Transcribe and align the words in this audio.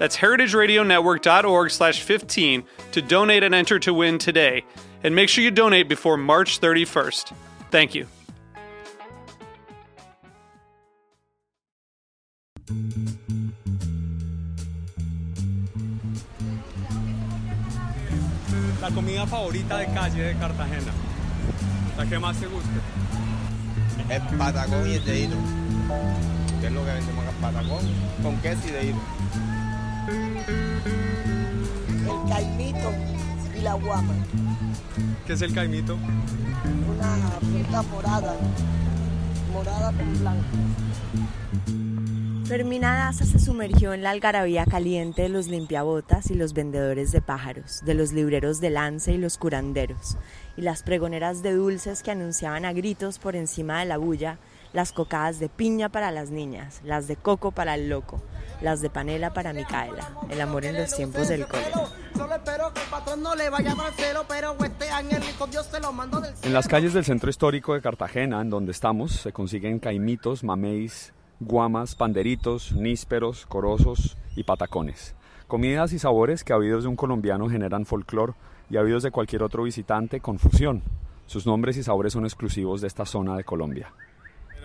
That's 0.00 0.16
heritageradionetwork.org 0.16 1.70
slash 1.70 2.00
15 2.00 2.64
to 2.92 3.02
donate 3.02 3.42
and 3.42 3.54
enter 3.54 3.78
to 3.80 3.92
win 3.92 4.16
today. 4.16 4.64
And 5.04 5.14
make 5.14 5.28
sure 5.28 5.44
you 5.44 5.50
donate 5.50 5.90
before 5.90 6.16
March 6.16 6.58
31st. 6.58 7.34
Thank 7.70 7.94
you. 7.94 8.06
La 18.80 18.88
comida 18.88 19.26
favorita 19.26 19.76
de 19.76 19.84
calle 19.92 20.22
de 20.22 20.34
Cartagena. 20.40 20.92
La 21.98 22.06
que 22.06 22.18
más 22.18 22.40
te 22.40 22.46
gusta. 22.46 22.70
El 24.08 24.38
patacón 24.38 24.90
y 24.90 24.94
el 24.94 25.04
dedito. 25.04 25.36
Que 26.62 26.68
es 26.68 26.72
lo 26.72 26.86
que 26.86 26.90
vendemos 26.90 27.26
acá, 27.26 27.52
patacón 27.52 27.84
con 28.22 28.40
queso 28.40 28.66
y 28.66 28.70
dedito. 28.70 29.19
El 32.08 32.28
caimito 32.28 32.92
y 33.56 33.60
la 33.62 33.74
guama. 33.74 34.14
¿Qué 35.26 35.32
es 35.34 35.42
el 35.42 35.54
caimito? 35.54 35.94
Una 35.94 37.16
fruta 37.40 37.82
morada, 37.82 38.36
morada 39.52 39.92
con 39.92 40.18
blanco. 40.20 40.44
Fermina 42.46 42.96
Daza 42.96 43.24
se 43.24 43.38
sumergió 43.38 43.94
en 43.94 44.02
la 44.02 44.10
algarabía 44.10 44.66
caliente 44.66 45.22
de 45.22 45.28
los 45.28 45.46
limpiabotas 45.46 46.32
y 46.32 46.34
los 46.34 46.52
vendedores 46.52 47.12
de 47.12 47.20
pájaros, 47.20 47.80
de 47.84 47.94
los 47.94 48.12
libreros 48.12 48.60
de 48.60 48.70
lance 48.70 49.12
y 49.12 49.18
los 49.18 49.38
curanderos, 49.38 50.16
y 50.56 50.62
las 50.62 50.82
pregoneras 50.82 51.44
de 51.44 51.52
dulces 51.54 52.02
que 52.02 52.10
anunciaban 52.10 52.64
a 52.64 52.72
gritos 52.72 53.20
por 53.20 53.36
encima 53.36 53.78
de 53.78 53.86
la 53.86 53.98
bulla 53.98 54.38
las 54.72 54.92
cocadas 54.92 55.38
de 55.38 55.48
piña 55.48 55.88
para 55.88 56.10
las 56.10 56.30
niñas, 56.30 56.80
las 56.84 57.08
de 57.08 57.16
coco 57.16 57.50
para 57.50 57.74
el 57.74 57.88
loco, 57.88 58.22
las 58.60 58.80
de 58.80 58.90
panela 58.90 59.32
para 59.32 59.52
Micaela, 59.52 60.16
el 60.28 60.40
amor 60.40 60.64
en 60.64 60.76
los 60.76 60.94
tiempos 60.94 61.28
del 61.28 61.46
cólera. 61.46 61.88
En 66.42 66.52
las 66.52 66.68
calles 66.68 66.92
del 66.92 67.04
centro 67.04 67.30
histórico 67.30 67.74
de 67.74 67.80
Cartagena, 67.80 68.40
en 68.40 68.50
donde 68.50 68.72
estamos, 68.72 69.12
se 69.12 69.32
consiguen 69.32 69.78
caimitos, 69.78 70.44
mameis, 70.44 71.12
guamas, 71.40 71.94
panderitos, 71.94 72.72
nísperos, 72.72 73.46
corozos 73.46 74.16
y 74.36 74.44
patacones. 74.44 75.14
Comidas 75.48 75.92
y 75.92 75.98
sabores 75.98 76.44
que 76.44 76.52
habidos 76.52 76.84
de 76.84 76.88
un 76.88 76.96
colombiano 76.96 77.48
generan 77.48 77.86
folclor 77.86 78.34
y 78.68 78.76
habidos 78.76 79.02
de 79.02 79.10
cualquier 79.10 79.42
otro 79.42 79.64
visitante 79.64 80.20
confusión. 80.20 80.82
Sus 81.26 81.46
nombres 81.46 81.76
y 81.76 81.82
sabores 81.82 82.12
son 82.12 82.24
exclusivos 82.24 82.80
de 82.80 82.86
esta 82.86 83.06
zona 83.06 83.36
de 83.36 83.44
Colombia. 83.44 83.92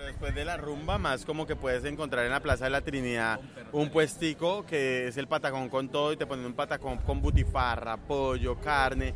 Después 0.05 0.35
de 0.35 0.45
la 0.45 0.55
rumba, 0.57 0.97
más 0.97 1.25
como 1.25 1.45
que 1.47 1.55
puedes 1.55 1.83
encontrar 1.85 2.25
en 2.25 2.31
la 2.31 2.39
Plaza 2.39 2.65
de 2.65 2.69
la 2.71 2.81
Trinidad 2.81 3.39
un 3.71 3.89
puestico 3.89 4.65
que 4.65 5.07
es 5.07 5.17
el 5.17 5.27
patacón 5.27 5.67
con 5.69 5.89
todo 5.89 6.13
y 6.13 6.17
te 6.17 6.25
ponen 6.25 6.45
un 6.45 6.53
patacón 6.53 6.97
con 6.99 7.21
butifarra, 7.21 7.97
pollo, 7.97 8.55
carne, 8.59 9.13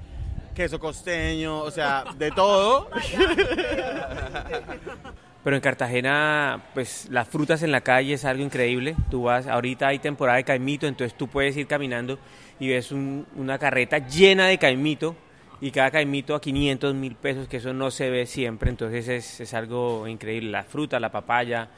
queso 0.55 0.79
costeño, 0.79 1.59
o 1.59 1.71
sea, 1.71 2.03
de 2.17 2.31
todo. 2.31 2.89
Pero 5.43 5.55
en 5.55 5.61
Cartagena, 5.61 6.61
pues 6.73 7.07
las 7.09 7.27
frutas 7.27 7.63
en 7.63 7.71
la 7.71 7.81
calle 7.81 8.13
es 8.15 8.25
algo 8.25 8.43
increíble. 8.43 8.95
Tú 9.09 9.23
vas, 9.23 9.47
ahorita 9.47 9.87
hay 9.87 9.99
temporada 9.99 10.37
de 10.37 10.43
caimito, 10.43 10.85
entonces 10.85 11.17
tú 11.17 11.27
puedes 11.27 11.55
ir 11.55 11.65
caminando 11.65 12.19
y 12.59 12.67
ves 12.69 12.91
un- 12.91 13.25
una 13.35 13.57
carreta 13.57 13.99
llena 13.99 14.47
de 14.47 14.57
caimito 14.57 15.15
y 15.61 15.71
cada 15.71 15.91
caimito 15.91 16.35
a 16.35 16.41
500 16.41 16.95
mil 16.95 17.15
pesos, 17.15 17.47
que 17.47 17.57
eso 17.57 17.73
no 17.73 17.91
se 17.91 18.09
ve 18.09 18.25
siempre, 18.25 18.69
entonces 18.69 19.07
es, 19.07 19.39
es 19.41 19.53
algo 19.53 20.07
increíble. 20.07 20.51
La 20.51 20.63
fruta, 20.63 20.99
la 20.99 21.11
papaya, 21.11 21.69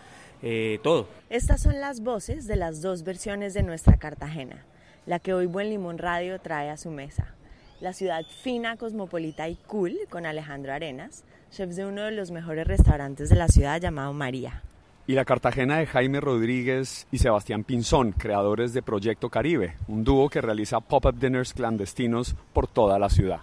eh, 0.41 0.79
todo. 0.83 1.07
Estas 1.29 1.61
son 1.61 1.79
las 1.79 2.01
voces 2.01 2.47
de 2.47 2.55
las 2.55 2.81
dos 2.81 3.03
versiones 3.03 3.53
de 3.53 3.63
nuestra 3.63 3.97
Cartagena, 3.97 4.65
la 5.05 5.19
que 5.19 5.33
hoy 5.33 5.45
Buen 5.45 5.69
Limón 5.69 5.97
Radio 5.97 6.39
trae 6.39 6.69
a 6.69 6.77
su 6.77 6.89
mesa. 6.91 7.35
La 7.79 7.93
ciudad 7.93 8.23
fina, 8.43 8.77
cosmopolita 8.77 9.49
y 9.49 9.55
cool 9.67 9.97
con 10.09 10.25
Alejandro 10.25 10.73
Arenas, 10.73 11.23
chef 11.51 11.71
de 11.71 11.85
uno 11.85 12.03
de 12.03 12.11
los 12.11 12.31
mejores 12.31 12.67
restaurantes 12.67 13.29
de 13.29 13.35
la 13.35 13.47
ciudad 13.47 13.81
llamado 13.81 14.13
María. 14.13 14.61
Y 15.07 15.13
la 15.13 15.25
Cartagena 15.25 15.77
de 15.77 15.87
Jaime 15.87 16.21
Rodríguez 16.21 17.07
y 17.11 17.17
Sebastián 17.17 17.63
Pinzón, 17.63 18.11
creadores 18.11 18.73
de 18.73 18.83
Proyecto 18.83 19.29
Caribe, 19.29 19.73
un 19.87 20.03
dúo 20.03 20.29
que 20.29 20.41
realiza 20.41 20.79
pop-up 20.79 21.19
dinners 21.19 21.53
clandestinos 21.53 22.35
por 22.53 22.67
toda 22.67 22.99
la 22.99 23.09
ciudad. 23.09 23.41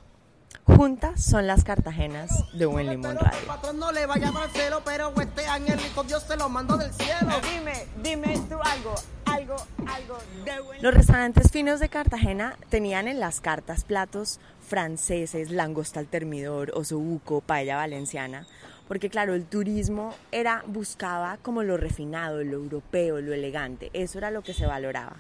Juntas 0.65 1.25
son 1.25 1.47
las 1.47 1.65
Cartagenas 1.65 2.31
de 2.53 2.67
Buen 2.67 2.89
Limón 2.89 3.13
el 3.13 3.19
Radio. 3.19 3.47
patrón 3.47 3.79
no 3.79 3.91
le 3.91 4.07
vaya 4.07 4.33
celo, 4.53 4.83
pero 4.85 5.13
este 5.21 5.47
ángel 5.47 5.81
con 5.95 6.07
Dios 6.07 6.23
se 6.23 6.37
lo 6.37 6.49
mandó 6.49 6.77
del 6.77 6.93
cielo. 6.93 7.33
Dime, 7.43 7.87
dime 8.03 8.39
tú 8.49 8.57
algo, 8.63 8.95
algo, 9.25 9.57
algo 9.87 10.19
de. 10.45 10.83
Los 10.83 10.95
restaurantes 10.95 11.51
finos 11.51 11.81
de 11.81 11.89
Cartagena 11.89 12.57
tenían 12.69 13.09
en 13.09 13.19
las 13.19 13.41
cartas 13.41 13.85
platos 13.85 14.41
franceses, 14.61 15.51
langosta 15.51 16.01
al 16.01 16.07
termidor, 16.07 16.71
osobuco, 16.75 17.41
paella 17.41 17.77
valenciana, 17.77 18.47
porque 18.87 19.11
claro, 19.11 19.35
el 19.35 19.47
turismo 19.47 20.15
era 20.31 20.63
buscaba 20.67 21.39
como 21.43 21.63
lo 21.63 21.77
refinado, 21.77 22.45
lo 22.45 22.57
europeo, 22.59 23.21
lo 23.21 23.33
elegante, 23.33 23.91
eso 23.95 24.19
era 24.19 24.31
lo 24.31 24.43
que 24.43 24.55
se 24.55 24.67
valoraba. 24.67 25.17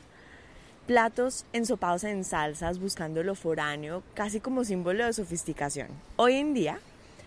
Platos 0.88 1.44
ensopados 1.53 2.03
en 2.04 2.25
salsas 2.25 2.78
buscando 2.78 3.22
lo 3.22 3.34
foráneo, 3.34 4.03
casi 4.15 4.41
como 4.41 4.65
símbolo 4.65 5.04
de 5.04 5.12
sofisticación. 5.12 5.88
Hoy 6.16 6.37
en 6.37 6.54
día, 6.54 6.78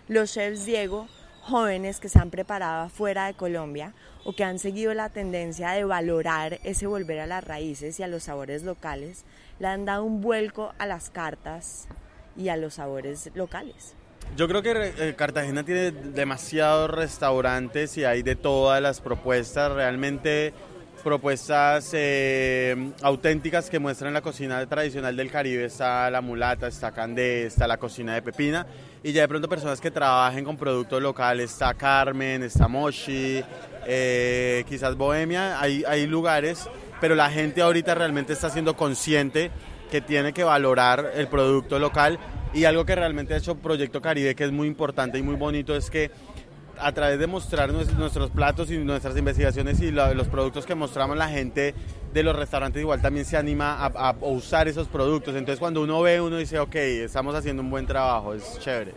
los 0.08 0.34
chefs 0.34 0.66
Diego, 0.66 1.08
jóvenes 1.44 2.00
que 2.00 2.10
se 2.10 2.18
han 2.18 2.32
preparado 2.32 2.90
fuera 2.90 3.28
de 3.28 3.36
Colombia 3.36 3.94
o 4.26 4.34
que 4.34 4.44
han 4.44 4.58
seguido 4.58 4.96
la 4.96 5.10
tendencia 5.10 5.70
de 5.74 5.84
valorar 5.84 6.60
ese 6.64 6.88
volver 6.88 7.20
a 7.20 7.28
las 7.28 7.44
raíces 7.44 8.00
y 8.00 8.04
a 8.04 8.08
los 8.08 8.24
sabores 8.24 8.64
locales, 8.64 9.26
le 9.60 9.68
han 9.68 9.86
dado 9.86 10.06
un 10.06 10.22
vuelco 10.22 10.74
a 10.80 10.88
las 10.88 11.12
cartas 11.12 11.88
y 12.36 12.50
a 12.50 12.58
los 12.58 12.74
sabores 12.74 13.30
locales. 13.36 13.94
Yo 14.36 14.48
creo 14.48 14.64
que 14.64 14.72
eh, 14.98 15.14
Cartagena 15.16 15.64
tiene 15.64 15.92
demasiados 15.92 16.90
restaurantes 16.90 17.96
y 17.96 18.06
hay 18.06 18.24
de 18.24 18.36
todas 18.36 18.82
las 18.82 19.02
propuestas, 19.02 19.72
realmente 19.72 20.52
propuestas 21.02 21.90
eh, 21.94 22.94
auténticas 23.02 23.70
que 23.70 23.80
muestran 23.80 24.14
la 24.14 24.22
cocina 24.22 24.66
tradicional 24.66 25.16
del 25.16 25.30
Caribe. 25.30 25.66
Está 25.66 26.10
la 26.10 26.22
mulata, 26.22 26.68
está 26.68 26.92
Candé, 26.92 27.46
está 27.46 27.68
la 27.68 27.78
cocina 27.78 28.14
de 28.14 28.22
Pepina 28.22 28.66
y 29.04 29.12
ya 29.12 29.22
de 29.22 29.28
pronto 29.28 29.50
personas 29.50 29.82
que 29.82 29.92
trabajen 29.92 30.46
con 30.46 30.58
productos 30.58 31.02
locales. 31.02 31.52
Está 31.52 31.74
Carmen, 31.74 32.44
está 32.44 32.68
Moshi, 32.68 33.44
eh, 33.86 34.64
quizás 34.68 34.96
Bohemia, 34.96 35.60
hay, 35.60 35.84
hay 35.88 36.08
lugares, 36.08 36.70
pero 37.00 37.16
la 37.16 37.30
gente 37.30 37.62
ahorita 37.62 37.96
realmente 37.96 38.34
está 38.34 38.50
siendo 38.50 38.76
consciente 38.76 39.52
que 39.90 40.02
tiene 40.02 40.34
que 40.34 40.44
valorar 40.44 41.12
el 41.16 41.28
producto 41.28 41.80
local 41.80 42.18
y 42.54 42.66
algo 42.66 42.86
que 42.86 42.96
realmente 42.96 43.34
ha 43.34 43.38
hecho 43.38 43.56
Proyecto 43.56 44.02
Caribe 44.02 44.36
que 44.36 44.44
es 44.44 44.52
muy 44.52 44.68
importante 44.68 45.18
y 45.18 45.22
muy 45.22 45.36
bonito 45.36 45.76
es 45.76 45.90
que 45.90 46.12
a 46.82 46.92
través 46.94 47.20
de 47.20 47.28
mostrar 47.28 47.72
nues- 47.72 47.94
nuestros 47.96 48.30
platos 48.32 48.72
y 48.72 48.78
nuestras 48.78 49.16
investigaciones 49.18 49.80
y 49.82 49.92
los 49.92 50.28
productos 50.28 50.66
que 50.66 50.76
mostramos 50.76 51.18
la 51.18 51.28
gente 51.30 51.74
de 52.14 52.24
los 52.24 52.36
restaurantes 52.36 52.82
igual 52.82 53.02
también 53.02 53.26
se 53.26 53.38
anima 53.38 53.74
a, 53.76 54.10
a 54.10 54.16
usar 54.22 54.68
esos 54.68 54.88
productos 54.88 55.36
entonces 55.36 55.60
cuando 55.60 55.82
uno 55.82 56.02
ve 56.02 56.20
uno 56.20 56.38
dice 56.38 56.60
ok 56.60 56.76
estamos 56.76 57.36
haciendo 57.36 57.62
un 57.62 57.70
buen 57.70 57.86
trabajo 57.86 58.34
es 58.34 58.60
chévere 58.60 58.94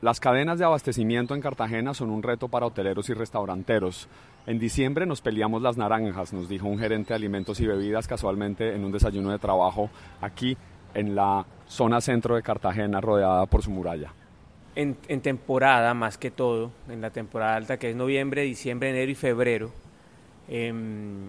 Las 0.00 0.18
cadenas 0.20 0.58
de 0.58 0.64
abastecimiento 0.64 1.34
en 1.34 1.42
Cartagena 1.42 1.92
son 1.92 2.08
un 2.10 2.22
reto 2.22 2.48
para 2.48 2.64
hoteleros 2.64 3.10
y 3.10 3.12
restauranteros. 3.14 4.08
En 4.46 4.58
diciembre 4.58 5.04
nos 5.04 5.20
peleamos 5.20 5.60
las 5.60 5.76
naranjas, 5.76 6.32
nos 6.32 6.48
dijo 6.48 6.66
un 6.66 6.78
gerente 6.78 7.08
de 7.08 7.16
alimentos 7.16 7.60
y 7.60 7.66
bebidas 7.66 8.08
casualmente 8.08 8.74
en 8.74 8.82
un 8.82 8.92
desayuno 8.92 9.30
de 9.30 9.38
trabajo 9.38 9.90
aquí 10.22 10.56
en 10.94 11.14
la 11.14 11.44
zona 11.68 12.00
centro 12.00 12.34
de 12.34 12.42
Cartagena 12.42 13.02
rodeada 13.02 13.44
por 13.44 13.62
su 13.62 13.70
muralla. 13.70 14.14
En, 14.74 14.94
temporada 15.20 15.94
más 15.94 16.18
que 16.18 16.30
todo, 16.30 16.70
en 16.88 17.00
la 17.00 17.10
temporada 17.10 17.56
alta 17.56 17.78
que 17.78 17.90
es 17.90 17.96
noviembre, 17.96 18.42
diciembre, 18.42 18.90
enero 18.90 19.10
y 19.10 19.14
febrero. 19.14 19.72
Em, 20.48 21.28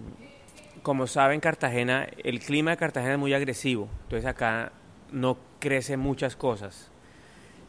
como 0.82 1.06
saben, 1.06 1.40
Cartagena, 1.40 2.08
el 2.24 2.40
clima 2.40 2.72
de 2.72 2.76
Cartagena 2.76 3.14
es 3.14 3.18
muy 3.18 3.34
agresivo, 3.34 3.88
entonces 4.04 4.26
acá 4.26 4.72
no 5.12 5.36
crecen 5.60 6.00
muchas 6.00 6.36
cosas. 6.36 6.90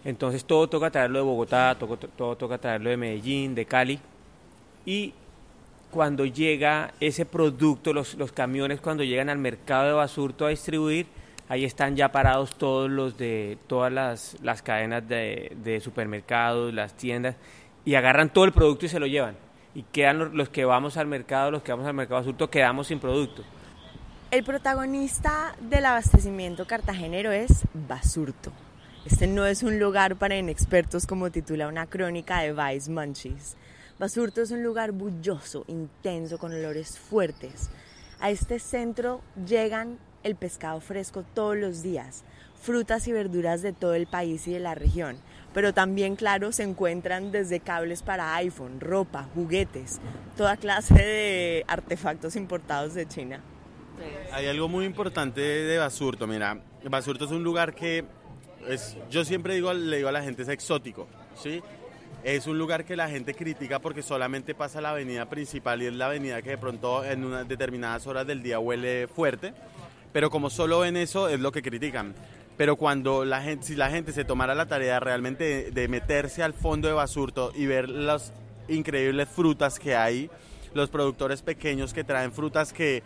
Entonces 0.06 0.46
todo 0.46 0.68
toca 0.68 0.92
traerlo 0.92 1.20
de 1.20 1.26
Bogotá, 1.26 1.76
todo, 1.80 1.98
todo 1.98 2.36
toca 2.36 2.58
traerlo 2.58 2.90
de 2.90 2.98
Medellín, 2.98 3.56
de 3.56 3.66
Cali. 3.66 4.00
Y 4.86 5.14
cuando 5.92 6.26
llega 6.26 6.94
ese 7.00 7.26
producto, 7.26 7.94
los, 7.94 8.16
los 8.16 8.32
camiones 8.32 8.82
cuando 8.82 9.04
llegan 9.04 9.30
al 9.30 9.38
mercado 9.38 9.88
de 9.88 9.94
Basurto 9.94 10.46
a 10.46 10.50
distribuir, 10.50 11.06
ahí 11.50 11.66
están 11.66 11.96
ya 11.96 12.12
parados 12.12 12.56
todos 12.56 12.90
los 12.90 13.18
de 13.18 13.58
todas 13.68 13.92
las, 13.92 14.38
las 14.42 14.62
cadenas 14.62 15.08
de, 15.08 15.80
supermercados, 15.84 16.74
las 16.74 16.94
tiendas, 16.94 17.36
y 17.86 17.96
agarran 17.96 18.32
todo 18.32 18.46
el 18.46 18.54
producto 18.54 18.86
y 18.86 18.90
se 18.90 19.00
lo 19.00 19.08
llevan. 19.08 19.36
Y 19.76 19.84
quedan 19.84 20.36
los, 20.38 20.50
que 20.50 20.66
vamos 20.66 20.98
al 20.98 21.08
mercado, 21.08 21.52
los 21.52 21.64
que 21.64 21.72
vamos 21.72 21.88
al 21.88 21.94
mercado 21.94 22.22
Basurto, 22.22 22.50
quedamos 22.50 22.88
sin 22.88 23.00
producto. 23.00 23.44
El 24.32 24.44
protagonista 24.44 25.56
del 25.60 25.86
abastecimiento 25.86 26.66
cartagenero 26.66 27.32
es 27.32 27.66
Basurto. 27.74 28.52
Este 29.06 29.28
no 29.28 29.46
es 29.46 29.64
un 29.64 29.80
lugar 29.80 30.16
para 30.16 30.38
inexpertos 30.38 31.06
como 31.06 31.30
titula 31.30 31.68
una 31.68 31.88
crónica 31.88 32.40
de 32.40 32.54
Vice 32.54 32.90
Munchies. 32.90 33.58
Basurto 34.00 34.42
es 34.42 34.52
un 34.52 34.64
lugar 34.64 34.92
bulloso, 34.92 35.66
intenso, 35.68 36.38
con 36.38 36.54
olores 36.54 36.98
fuertes. 36.98 37.70
A 38.20 38.32
este 38.32 38.60
centro 38.60 39.22
llegan 39.46 40.00
el 40.24 40.36
pescado 40.36 40.80
fresco 40.80 41.24
todos 41.34 41.58
los 41.58 41.84
días, 41.84 42.24
frutas 42.62 43.08
y 43.08 43.12
verduras 43.12 43.62
de 43.62 43.74
todo 43.74 43.94
el 43.94 44.08
país 44.08 44.48
y 44.48 44.54
de 44.54 44.60
la 44.60 44.76
región. 44.76 45.18
Pero 45.54 45.74
también, 45.74 46.16
claro, 46.16 46.52
se 46.52 46.64
encuentran 46.64 47.32
desde 47.32 47.60
cables 47.60 48.02
para 48.02 48.36
iPhone, 48.36 48.80
ropa, 48.80 49.28
juguetes, 49.36 50.00
toda 50.36 50.58
clase 50.58 50.96
de 50.96 51.66
artefactos 51.68 52.36
importados 52.36 52.94
de 52.96 53.08
China. 53.08 53.42
Hay 54.32 54.48
algo 54.48 54.68
muy 54.68 54.86
importante 54.86 55.42
de 55.42 55.78
Basurto, 55.78 56.26
mira, 56.26 56.60
Basurto 56.90 57.26
es 57.26 57.32
un 57.32 57.44
lugar 57.44 57.76
que 57.76 58.04
es, 58.68 58.98
yo 59.10 59.24
siempre 59.24 59.54
digo, 59.56 59.72
le 59.74 59.98
digo 59.98 60.10
a 60.10 60.12
la 60.12 60.24
gente 60.24 60.42
es 60.42 60.50
exótico, 60.50 61.08
¿sí? 61.36 61.62
Es 62.24 62.48
un 62.48 62.58
lugar 62.58 62.86
que 62.86 62.96
la 62.96 63.10
gente 63.10 63.34
critica 63.34 63.80
porque 63.80 64.02
solamente 64.02 64.56
pasa 64.56 64.80
la 64.80 64.92
avenida 64.92 65.30
principal 65.30 65.82
y 65.82 65.88
es 65.88 65.94
la 65.94 66.06
avenida 66.06 66.42
que 66.42 66.52
de 66.52 66.58
pronto 66.58 67.04
en 67.04 67.26
unas 67.26 67.48
determinadas 67.48 68.08
horas 68.08 68.26
del 68.26 68.42
día 68.42 68.60
huele 68.60 69.08
fuerte, 69.08 69.54
pero 70.14 70.30
como 70.30 70.50
solo 70.50 70.80
ven 70.80 70.96
eso 70.96 71.28
es 71.28 71.40
lo 71.40 71.52
que 71.52 71.62
critican. 71.62 72.16
Pero 72.56 72.76
cuando 72.76 73.26
la 73.26 73.42
gente, 73.42 73.66
si 73.66 73.76
la 73.76 73.90
gente 73.90 74.14
se 74.14 74.24
tomara 74.24 74.56
la 74.56 74.68
tarea 74.68 75.00
realmente 75.00 75.72
de, 75.72 75.88
meterse 75.88 76.44
al 76.44 76.54
fondo 76.54 76.88
de 76.88 76.94
Basurto 76.94 77.52
y 77.56 77.66
ver 77.66 77.90
las 77.90 78.32
increíbles 78.68 79.28
frutas 79.28 79.80
que 79.80 79.96
hay, 79.96 80.30
los 80.74 80.90
productores 80.90 81.42
pequeños 81.42 81.94
que 81.94 82.04
traen 82.04 82.32
frutas 82.32 82.72
que 82.72 83.04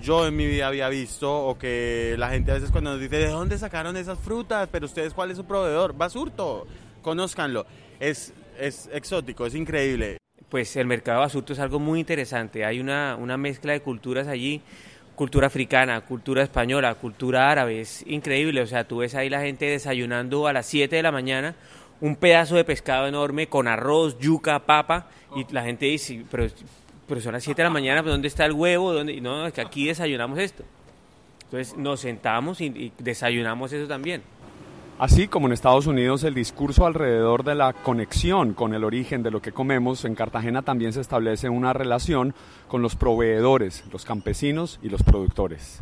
yo 0.00 0.26
en 0.26 0.36
mi 0.36 0.46
vida 0.46 0.68
había 0.68 0.88
visto 0.88 1.30
o 1.30 1.58
que 1.58 2.14
la 2.18 2.30
gente 2.30 2.52
a 2.52 2.54
veces 2.54 2.70
cuando 2.70 2.92
nos 2.92 3.00
dice, 3.00 3.16
¿de 3.18 3.28
dónde 3.28 3.58
sacaron 3.58 3.96
esas 3.96 4.18
frutas? 4.18 4.68
Pero 4.70 4.86
ustedes, 4.86 5.12
¿cuál 5.12 5.30
es 5.32 5.36
su 5.36 5.44
proveedor? 5.44 5.96
Basurto, 5.96 6.66
conózcanlo. 7.02 7.66
Es 8.00 8.32
es 8.58 8.88
exótico, 8.92 9.46
es 9.46 9.54
increíble. 9.54 10.18
Pues 10.48 10.76
el 10.76 10.86
mercado 10.86 11.18
de 11.18 11.26
Basurto 11.26 11.52
es 11.52 11.58
algo 11.58 11.80
muy 11.80 12.00
interesante. 12.00 12.64
Hay 12.64 12.80
una, 12.80 13.16
una 13.16 13.36
mezcla 13.36 13.72
de 13.72 13.80
culturas 13.80 14.28
allí 14.28 14.62
cultura 15.14 15.46
africana, 15.46 16.00
cultura 16.02 16.42
española, 16.42 16.94
cultura 16.94 17.50
árabe, 17.50 17.80
es 17.80 18.04
increíble, 18.06 18.60
o 18.62 18.66
sea, 18.66 18.84
tú 18.84 18.98
ves 18.98 19.14
ahí 19.14 19.28
la 19.28 19.40
gente 19.40 19.66
desayunando 19.66 20.46
a 20.46 20.52
las 20.52 20.66
7 20.66 20.96
de 20.96 21.02
la 21.02 21.12
mañana 21.12 21.54
un 22.00 22.16
pedazo 22.16 22.56
de 22.56 22.64
pescado 22.64 23.06
enorme 23.06 23.46
con 23.48 23.68
arroz, 23.68 24.18
yuca, 24.18 24.58
papa, 24.66 25.08
y 25.36 25.50
la 25.52 25.62
gente 25.62 25.86
dice, 25.86 26.24
pero, 26.30 26.46
pero 27.06 27.20
son 27.20 27.32
las 27.32 27.44
7 27.44 27.62
de 27.62 27.64
la 27.64 27.72
mañana, 27.72 28.02
¿dónde 28.02 28.28
está 28.28 28.44
el 28.44 28.52
huevo? 28.52 28.92
¿Dónde? 28.92 29.20
No, 29.20 29.46
es 29.46 29.52
que 29.52 29.60
aquí 29.60 29.86
desayunamos 29.86 30.38
esto. 30.38 30.64
Entonces 31.44 31.76
nos 31.76 32.00
sentamos 32.00 32.60
y 32.60 32.92
desayunamos 32.98 33.72
eso 33.72 33.86
también. 33.86 34.22
Así 34.96 35.26
como 35.26 35.48
en 35.48 35.52
Estados 35.52 35.88
Unidos 35.88 36.22
el 36.22 36.34
discurso 36.34 36.86
alrededor 36.86 37.42
de 37.42 37.56
la 37.56 37.72
conexión 37.72 38.54
con 38.54 38.74
el 38.74 38.84
origen 38.84 39.24
de 39.24 39.32
lo 39.32 39.42
que 39.42 39.50
comemos, 39.50 40.04
en 40.04 40.14
Cartagena 40.14 40.62
también 40.62 40.92
se 40.92 41.00
establece 41.00 41.48
una 41.48 41.72
relación 41.72 42.32
con 42.68 42.80
los 42.80 42.94
proveedores, 42.94 43.82
los 43.92 44.04
campesinos 44.04 44.78
y 44.82 44.88
los 44.90 45.02
productores. 45.02 45.80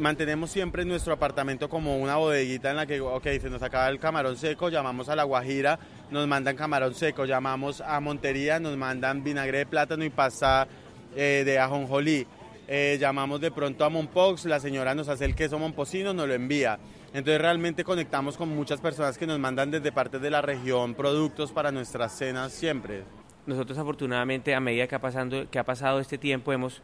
Mantenemos 0.00 0.50
siempre 0.50 0.84
nuestro 0.84 1.12
apartamento 1.12 1.68
como 1.68 1.98
una 1.98 2.16
bodeguita 2.16 2.70
en 2.70 2.76
la 2.76 2.86
que, 2.86 3.00
ok, 3.00 3.24
se 3.40 3.50
nos 3.50 3.62
acaba 3.62 3.88
el 3.88 4.00
camarón 4.00 4.36
seco, 4.36 4.68
llamamos 4.68 5.08
a 5.08 5.14
La 5.14 5.22
Guajira, 5.22 5.78
nos 6.10 6.26
mandan 6.26 6.56
camarón 6.56 6.94
seco, 6.94 7.26
llamamos 7.26 7.80
a 7.80 8.00
Montería, 8.00 8.58
nos 8.58 8.76
mandan 8.76 9.22
vinagre 9.22 9.58
de 9.58 9.66
plátano 9.66 10.04
y 10.04 10.10
pasta 10.10 10.66
eh, 11.14 11.44
de 11.44 11.58
ajonjolí. 11.60 12.26
Eh, 12.66 12.98
llamamos 13.00 13.40
de 13.40 13.50
pronto 13.50 13.84
a 13.84 13.88
Monpox, 13.88 14.44
la 14.44 14.60
señora 14.60 14.94
nos 14.94 15.08
hace 15.08 15.24
el 15.24 15.34
queso 15.34 15.58
monpocino, 15.58 16.12
nos 16.12 16.28
lo 16.28 16.34
envía. 16.34 16.78
Entonces 17.12 17.40
realmente 17.40 17.82
conectamos 17.82 18.36
con 18.36 18.48
muchas 18.48 18.80
personas 18.80 19.18
que 19.18 19.26
nos 19.26 19.38
mandan 19.40 19.72
desde 19.72 19.90
partes 19.90 20.20
de 20.20 20.30
la 20.30 20.42
región 20.42 20.94
productos 20.94 21.50
para 21.50 21.72
nuestras 21.72 22.16
cenas 22.16 22.52
siempre. 22.52 23.02
Nosotros 23.46 23.76
afortunadamente 23.78 24.54
a 24.54 24.60
medida 24.60 24.86
que 24.86 24.94
ha, 24.94 25.00
pasando, 25.00 25.50
que 25.50 25.58
ha 25.58 25.64
pasado 25.64 25.98
este 25.98 26.18
tiempo 26.18 26.52
hemos, 26.52 26.82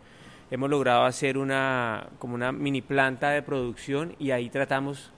hemos 0.51 0.69
logrado 0.69 1.05
hacer 1.05 1.39
una, 1.39 2.09
como 2.19 2.35
una 2.35 2.51
mini 2.51 2.83
planta 2.83 3.31
de 3.31 3.43
producción 3.43 4.17
y 4.19 4.33
ahí 4.33 4.51
tratamos 4.51 5.13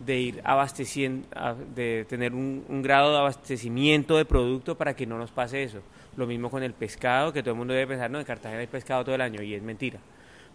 de 0.00 0.18
ir 0.18 0.40
abasteciendo, 0.44 1.28
de 1.74 2.06
tener 2.08 2.32
un, 2.32 2.64
un, 2.66 2.80
grado 2.80 3.12
de 3.12 3.18
abastecimiento 3.18 4.16
de 4.16 4.24
producto 4.24 4.78
para 4.78 4.96
que 4.96 5.06
no 5.06 5.18
nos 5.18 5.30
pase 5.30 5.62
eso. 5.62 5.80
Lo 6.16 6.26
mismo 6.26 6.48
con 6.48 6.62
el 6.62 6.72
pescado, 6.72 7.34
que 7.34 7.42
todo 7.42 7.52
el 7.52 7.58
mundo 7.58 7.74
debe 7.74 7.88
pensar, 7.88 8.10
no, 8.10 8.18
en 8.18 8.24
Cartagena 8.24 8.60
hay 8.60 8.66
pescado 8.66 9.04
todo 9.04 9.14
el 9.14 9.20
año 9.20 9.42
y 9.42 9.52
es 9.52 9.62
mentira, 9.62 10.00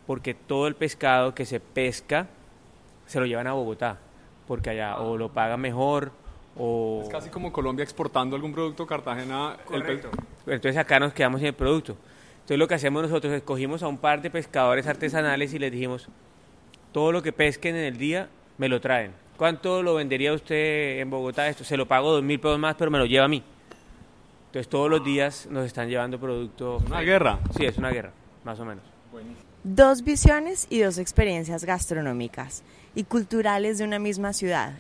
porque 0.08 0.34
todo 0.34 0.68
el 0.68 0.76
pescado 0.76 1.36
que 1.36 1.46
se 1.46 1.60
pesca 1.60 2.28
se 3.10 3.20
lo 3.20 3.26
llevan 3.26 3.48
a 3.48 3.54
Bogotá, 3.54 3.98
porque 4.48 4.70
allá 4.70 5.00
o 5.00 5.18
lo 5.18 5.34
pagan 5.34 5.60
mejor 5.60 6.12
o... 6.56 7.02
Es 7.04 7.10
casi 7.10 7.30
como 7.30 7.52
Colombia 7.52 7.82
exportando 7.82 8.36
algún 8.36 8.54
producto 8.54 8.86
Cartagena. 8.86 9.58
Correcto. 9.66 10.10
Entonces 10.46 10.78
acá 10.78 11.00
nos 11.00 11.12
quedamos 11.12 11.40
sin 11.40 11.48
el 11.48 11.56
producto. 11.56 11.98
Entonces 12.34 12.60
lo 12.60 12.68
que 12.68 12.76
hacemos 12.76 13.02
nosotros 13.02 13.34
es 13.34 13.42
cogimos 13.42 13.82
a 13.82 13.88
un 13.88 13.98
par 13.98 14.22
de 14.22 14.30
pescadores 14.30 14.86
artesanales 14.86 15.56
y 15.56 15.60
les 15.60 15.72
dijimos, 15.72 16.08
todo 16.92 17.12
lo 17.12 17.24
que 17.24 17.34
pesquen 17.34 17.76
en 17.76 17.86
el 17.86 17.98
día 17.98 18.30
me 18.60 18.70
lo 18.70 18.80
traen. 18.80 19.12
¿Cuánto 19.38 19.82
lo 19.82 19.96
vendería 19.96 20.32
usted 20.32 21.00
en 21.00 21.10
Bogotá 21.10 21.48
esto? 21.48 21.64
Se 21.64 21.76
lo 21.76 21.88
pago 21.88 22.12
dos 22.12 22.22
mil 22.22 22.40
pesos 22.40 22.60
más, 22.60 22.76
pero 22.76 22.92
me 22.92 23.00
lo 23.00 23.08
lleva 23.08 23.26
a 23.26 23.30
mí. 23.30 23.42
Entonces 24.48 24.70
todos 24.70 24.88
los 24.88 25.04
días 25.04 25.48
nos 25.50 25.66
están 25.66 25.90
llevando 25.90 26.20
productos. 26.20 26.84
¿Una 26.86 27.02
guerra? 27.02 27.40
Sí, 27.58 27.66
es 27.66 27.76
una 27.80 27.90
guerra, 27.90 28.12
más 28.44 28.60
o 28.60 28.66
menos. 28.66 28.84
Dos 29.66 30.04
visiones 30.04 30.68
y 30.70 30.80
dos 30.80 30.98
experiencias 30.98 31.66
gastronómicas 31.66 32.64
y 32.96 33.04
culturales 33.04 33.78
de 33.78 33.84
una 33.84 34.00
misma 34.00 34.32
ciudad. 34.32 34.74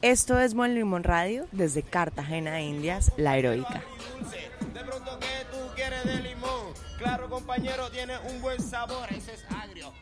Esto 0.00 0.38
es 0.38 0.54
Buen 0.54 0.74
Limón 0.74 1.04
Radio 1.04 1.46
desde 1.52 1.82
Cartagena, 1.82 2.62
Indias, 2.62 3.12
La 3.18 3.36
Heroica. 3.36 3.82
Claro 6.96 7.28
compañero, 7.28 7.90
tiene 7.90 8.14
un 8.30 8.40
buen 8.40 8.60
sabor, 8.60 9.08
es 9.12 9.44
agrio. 9.50 9.92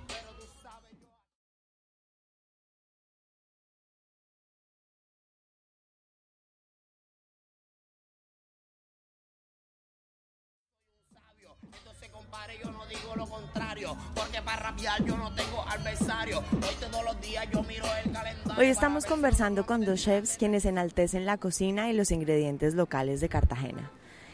Yo 12.63 12.71
no 12.71 12.87
digo 12.87 13.15
lo 13.17 13.27
contrario, 13.27 13.97
porque 14.15 14.41
para 14.43 14.71
rabiar 14.71 15.05
yo 15.05 15.17
no 15.17 15.35
tengo 15.35 15.63
adversario. 15.69 16.39
Hoy 16.39 16.75
todos 16.81 17.05
los 17.05 17.21
días 17.21 17.47
yo 17.53 17.63
miro 17.63 17.85
el 18.05 18.13
calendario. 18.13 18.55
Hoy 18.59 18.67
estamos 18.67 19.07
conversando 19.07 19.67
con 19.67 19.85
dos 19.85 20.03
chefs 20.03 20.37
quienes 20.37 20.65
enaltecen 20.65 21.27
la 21.27 21.39
cocina 21.39 21.91
y 21.91 21.93
los 21.93 22.11
ingredientes 22.11 22.75
locales 22.75 23.21
de 23.21 23.29
Cartagena. 23.29 23.91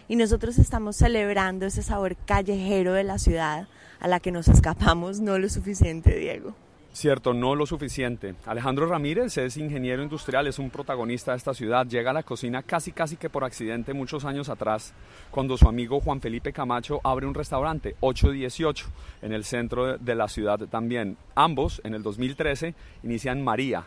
Y 0.09 0.17
nosotros 0.17 0.59
estamos 0.59 0.97
celebrando 0.97 1.67
ese 1.67 1.83
sabor 1.83 2.17
callejero 2.17 2.93
de 2.93 3.05
la 3.05 3.19
ciudad 3.19 3.69
a 4.01 4.09
la 4.09 4.21
que 4.21 4.33
nos 4.33 4.49
escapamos 4.49 5.21
no 5.21 5.39
lo 5.39 5.49
suficiente, 5.49 6.19
Diego. 6.19 6.55
Cierto, 6.95 7.33
no 7.33 7.55
lo 7.55 7.65
suficiente. 7.65 8.35
Alejandro 8.45 8.85
Ramírez 8.85 9.39
es 9.39 9.57
ingeniero 9.57 10.03
industrial, 10.03 10.47
es 10.47 10.59
un 10.59 10.69
protagonista 10.69 11.31
de 11.31 11.39
esta 11.39 11.55
ciudad. 11.55 11.87
Llega 11.87 12.11
a 12.11 12.15
la 12.15 12.23
cocina 12.23 12.63
casi 12.63 12.93
casi 12.93 13.17
que 13.17 13.31
por 13.31 13.45
accidente 13.45 13.95
muchos 13.95 14.27
años 14.27 14.51
atrás, 14.51 14.93
cuando 15.31 15.57
su 15.57 15.67
amigo 15.67 16.01
Juan 16.01 16.21
Felipe 16.21 16.53
Camacho 16.53 17.01
abre 17.03 17.27
un 17.27 17.33
restaurante, 17.33 17.97
818, 18.01 18.87
en 19.23 19.33
el 19.33 19.45
centro 19.45 19.97
de 19.97 20.15
la 20.15 20.29
ciudad 20.29 20.59
también. 20.69 21.17
Ambos, 21.35 21.81
en 21.83 21.95
el 21.95 22.03
2013, 22.03 22.75
inician 23.03 23.43
María. 23.43 23.87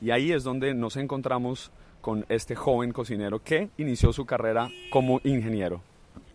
Y 0.00 0.12
ahí 0.12 0.30
es 0.30 0.44
donde 0.44 0.74
nos 0.74 0.96
encontramos 0.96 1.72
con 2.00 2.24
este 2.28 2.54
joven 2.54 2.92
cocinero 2.92 3.42
que 3.42 3.70
inició 3.78 4.12
su 4.12 4.26
carrera 4.26 4.70
como 4.90 5.20
ingeniero. 5.24 5.82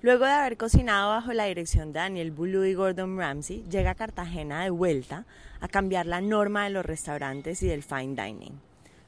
Luego 0.02 0.26
de 0.26 0.32
haber 0.32 0.56
cocinado 0.58 1.10
bajo 1.10 1.34
la 1.34 1.46
dirección 1.46 1.92
de 1.92 2.00
Daniel 2.00 2.32
Boulou 2.32 2.64
y 2.64 2.74
Gordon 2.74 3.18
Ramsay, 3.18 3.64
llega 3.70 3.92
a 3.92 3.96
Cartagena 3.96 4.64
de 4.64 4.70
vuelta 4.70 5.26
a 5.60 5.68
cambiar 5.68 6.06
la 6.06 6.22
norma 6.22 6.64
de 6.64 6.70
los 6.70 6.86
restaurantes 6.86 7.62
y 7.64 7.68
del 7.68 7.84
fine 7.84 8.16
dining. 8.16 8.54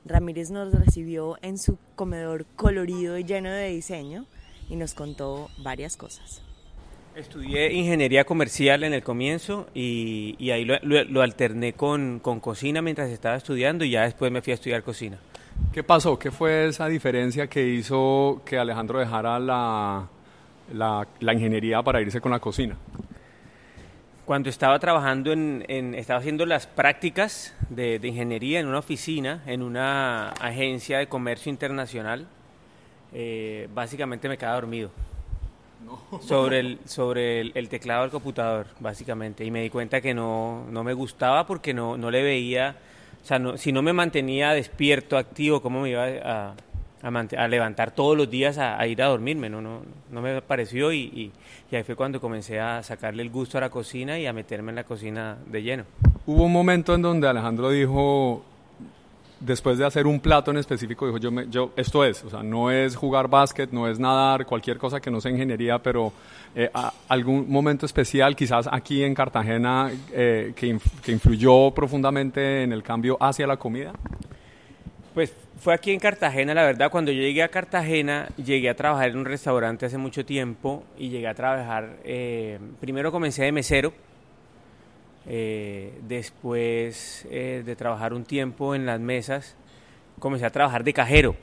Ramírez 0.04 0.50
nos 0.52 0.74
recibió 0.74 1.38
en 1.42 1.58
su 1.58 1.78
comedor 1.96 2.46
colorido 2.58 3.18
y 3.18 3.24
lleno 3.24 3.50
de 3.52 3.70
diseño 3.70 4.26
y 4.70 4.76
nos 4.76 4.94
contó 4.94 5.50
varias 5.64 5.96
cosas. 5.96 6.42
Estudié 7.16 7.72
ingeniería 7.74 8.24
comercial 8.26 8.84
en 8.84 8.94
el 8.94 9.04
comienzo 9.04 9.68
y, 9.74 10.36
y 10.40 10.52
ahí 10.52 10.66
lo, 10.66 10.76
lo- 10.82 11.04
lo 11.06 11.22
alterné 11.22 11.74
con, 11.74 12.20
con 12.20 12.40
cocina 12.42 12.82
mientras 12.82 13.10
estaba 13.10 13.36
estudiando 13.36 13.86
y 13.86 13.92
ya 13.92 14.04
después 14.04 14.32
me 14.32 14.42
fui 14.42 14.52
a 14.52 14.56
estudiar 14.56 14.84
cocina. 14.84 15.18
¿Qué 15.72 15.84
pasó? 15.84 16.18
¿Qué 16.20 16.32
fue 16.32 16.68
esa 16.68 16.88
diferencia 16.88 17.48
que 17.48 17.66
hizo 17.68 18.42
que 18.46 18.58
Alejandro 18.58 19.00
dejara 19.00 19.38
la, 19.40 20.08
la, 20.74 21.08
la 21.20 21.34
ingeniería 21.34 21.82
para 21.84 22.02
irse 22.02 22.22
con 22.22 22.32
la 22.32 22.40
cocina? 22.40 22.76
Cuando 24.26 24.50
estaba 24.50 24.80
trabajando 24.80 25.32
en, 25.34 25.66
en- 25.68 25.96
estaba 25.96 26.20
haciendo 26.20 26.46
las 26.46 26.68
prácticas 26.68 27.56
de, 27.70 28.00
de 28.00 28.08
ingeniería 28.08 28.60
en 28.60 28.68
una 28.68 28.80
oficina, 28.80 29.42
en 29.46 29.62
una 29.62 30.30
agencia 30.30 31.00
de 31.00 31.08
comercio 31.08 31.50
internacional, 31.50 32.28
eh, 33.14 33.68
básicamente 33.74 34.30
me 34.30 34.38
quedaba 34.38 34.56
dormido. 34.56 34.92
Sobre, 36.22 36.60
el, 36.60 36.80
sobre 36.86 37.42
el, 37.42 37.52
el 37.56 37.68
teclado 37.68 38.04
del 38.04 38.12
computador, 38.12 38.68
básicamente. 38.80 39.44
Y 39.44 39.52
me 39.52 39.64
di 39.64 39.70
cuenta 39.70 40.00
que 40.00 40.14
no, 40.14 40.66
no 40.70 40.84
me 40.84 40.94
gustaba 40.94 41.46
porque 41.48 41.74
no, 41.74 41.98
no 41.98 42.12
le 42.12 42.22
veía, 42.24 42.76
o 43.22 43.26
sea, 43.26 43.40
no- 43.40 43.58
si 43.58 43.72
no 43.72 43.82
me 43.82 43.92
mantenía 43.92 44.52
despierto, 44.54 45.18
activo, 45.18 45.62
¿cómo 45.62 45.82
me 45.82 45.90
iba 45.90 46.06
a, 46.06 46.54
a, 47.04 47.08
a 47.44 47.48
levantar 47.48 47.92
todos 47.92 48.16
los 48.18 48.30
días 48.30 48.58
a, 48.58 48.80
a 48.80 48.88
ir 48.88 49.02
a 49.02 49.08
dormirme? 49.08 49.50
No, 49.50 49.62
no, 49.62 49.82
no 50.12 50.22
me 50.22 50.42
pareció 50.42 50.92
y, 50.92 51.00
y, 51.00 51.32
y 51.72 51.76
ahí 51.76 51.84
fue 51.84 51.96
cuando 51.96 52.20
comencé 52.22 52.60
a 52.60 52.82
sacarle 52.84 53.24
el 53.24 53.30
gusto 53.30 53.58
a 53.58 53.62
la 53.62 53.70
cocina 53.70 54.18
y 54.20 54.28
a 54.28 54.34
meterme 54.34 54.70
en 54.72 54.76
la 54.76 54.84
cocina 54.84 55.38
de 55.48 55.64
lleno. 55.64 55.84
Hubo 56.26 56.44
un 56.44 56.52
momento 56.52 56.94
en 56.94 57.02
donde 57.02 57.28
Alejandro 57.28 57.70
dijo, 57.72 58.44
después 59.40 59.78
de 59.80 59.86
hacer 59.86 60.06
un 60.06 60.20
plato 60.20 60.52
en 60.52 60.58
específico, 60.58 61.06
dijo, 61.08 61.18
yo, 61.18 61.32
me- 61.32 61.48
yo 61.50 61.72
esto 61.76 62.06
es, 62.06 62.24
o 62.24 62.30
sea, 62.30 62.44
no 62.44 62.70
es 62.70 62.96
jugar 62.96 63.28
básquet, 63.28 63.72
no 63.72 63.88
es 63.88 64.00
nadar, 64.00 64.46
cualquier 64.46 64.78
cosa 64.78 65.00
que 65.02 65.10
no 65.10 65.20
sea 65.20 65.32
ingeniería, 65.32 65.80
pero 65.80 66.14
eh, 66.54 66.70
a- 66.74 66.94
algún 67.08 67.50
momento 67.50 67.86
especial, 67.88 68.36
quizás 68.36 68.70
aquí 68.72 69.04
en 69.04 69.16
Cartagena, 69.16 69.90
eh, 70.12 70.54
que, 70.56 70.76
inf- 70.76 71.00
que 71.02 71.12
influyó 71.12 71.72
profundamente 71.72 72.62
en 72.64 72.72
el 72.72 72.84
cambio 72.84 73.18
hacia 73.20 73.48
la 73.48 73.58
comida. 73.58 73.94
Pues 75.14 75.34
fue 75.60 75.74
aquí 75.74 75.92
en 75.92 76.00
Cartagena, 76.00 76.54
la 76.54 76.64
verdad, 76.64 76.90
cuando 76.90 77.12
yo 77.12 77.22
llegué 77.22 77.44
a 77.44 77.50
Cartagena, 77.50 78.30
llegué 78.38 78.70
a 78.70 78.76
trabajar 78.76 79.10
en 79.10 79.18
un 79.18 79.26
restaurante 79.26 79.86
hace 79.86 79.98
mucho 79.98 80.26
tiempo 80.26 80.86
y 80.98 81.10
llegué 81.10 81.28
a 81.28 81.34
trabajar, 81.34 81.98
eh, 82.06 82.58
primero 82.80 83.12
comencé 83.12 83.44
de 83.44 83.52
mesero, 83.52 83.94
eh, 85.28 86.00
después 86.08 87.28
eh, 87.30 87.62
de 87.66 87.76
trabajar 87.76 88.14
un 88.14 88.24
tiempo 88.24 88.74
en 88.74 88.86
las 88.86 89.02
mesas, 89.02 89.58
comencé 90.18 90.46
a 90.46 90.50
trabajar 90.50 90.86
de 90.86 90.94
cajero, 90.94 91.36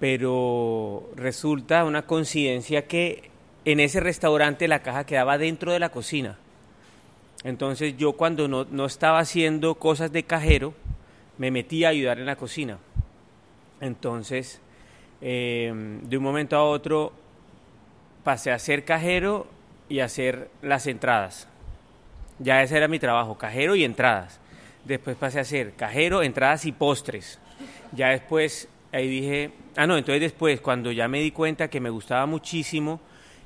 pero 0.00 1.08
resulta 1.14 1.84
una 1.84 2.02
coincidencia 2.02 2.88
que 2.88 3.30
en 3.64 3.78
ese 3.78 4.00
restaurante 4.00 4.66
la 4.66 4.82
caja 4.82 5.06
quedaba 5.06 5.38
dentro 5.38 5.72
de 5.72 5.78
la 5.78 5.90
cocina. 5.90 6.36
Entonces 7.44 7.96
yo 7.96 8.14
cuando 8.14 8.48
no, 8.48 8.64
no 8.64 8.86
estaba 8.86 9.20
haciendo 9.20 9.76
cosas 9.76 10.10
de 10.10 10.24
cajero, 10.24 10.74
me 11.40 11.50
metí 11.50 11.84
a 11.84 11.88
ayudar 11.88 12.18
en 12.18 12.26
la 12.26 12.36
cocina. 12.36 12.76
Entonces, 13.80 14.60
eh, 15.22 15.72
de 16.02 16.18
un 16.18 16.22
momento 16.22 16.54
a 16.54 16.64
otro, 16.64 17.14
pasé 18.22 18.52
a 18.52 18.58
ser 18.58 18.84
cajero 18.84 19.46
y 19.88 20.00
a 20.00 20.04
hacer 20.04 20.50
las 20.60 20.86
entradas. 20.86 21.48
Ya 22.40 22.62
ese 22.62 22.76
era 22.76 22.88
mi 22.88 22.98
trabajo, 22.98 23.38
cajero 23.38 23.74
y 23.74 23.84
entradas. 23.84 24.38
Después 24.84 25.16
pasé 25.16 25.40
a 25.40 25.44
ser 25.44 25.72
cajero, 25.72 26.22
entradas 26.22 26.66
y 26.66 26.72
postres. 26.72 27.38
Ya 27.92 28.08
después, 28.08 28.68
ahí 28.92 29.08
dije, 29.08 29.52
ah, 29.76 29.86
no, 29.86 29.96
entonces 29.96 30.20
después, 30.20 30.60
cuando 30.60 30.92
ya 30.92 31.08
me 31.08 31.20
di 31.20 31.30
cuenta 31.30 31.68
que 31.68 31.80
me 31.80 31.88
gustaba 31.88 32.26
muchísimo 32.26 33.00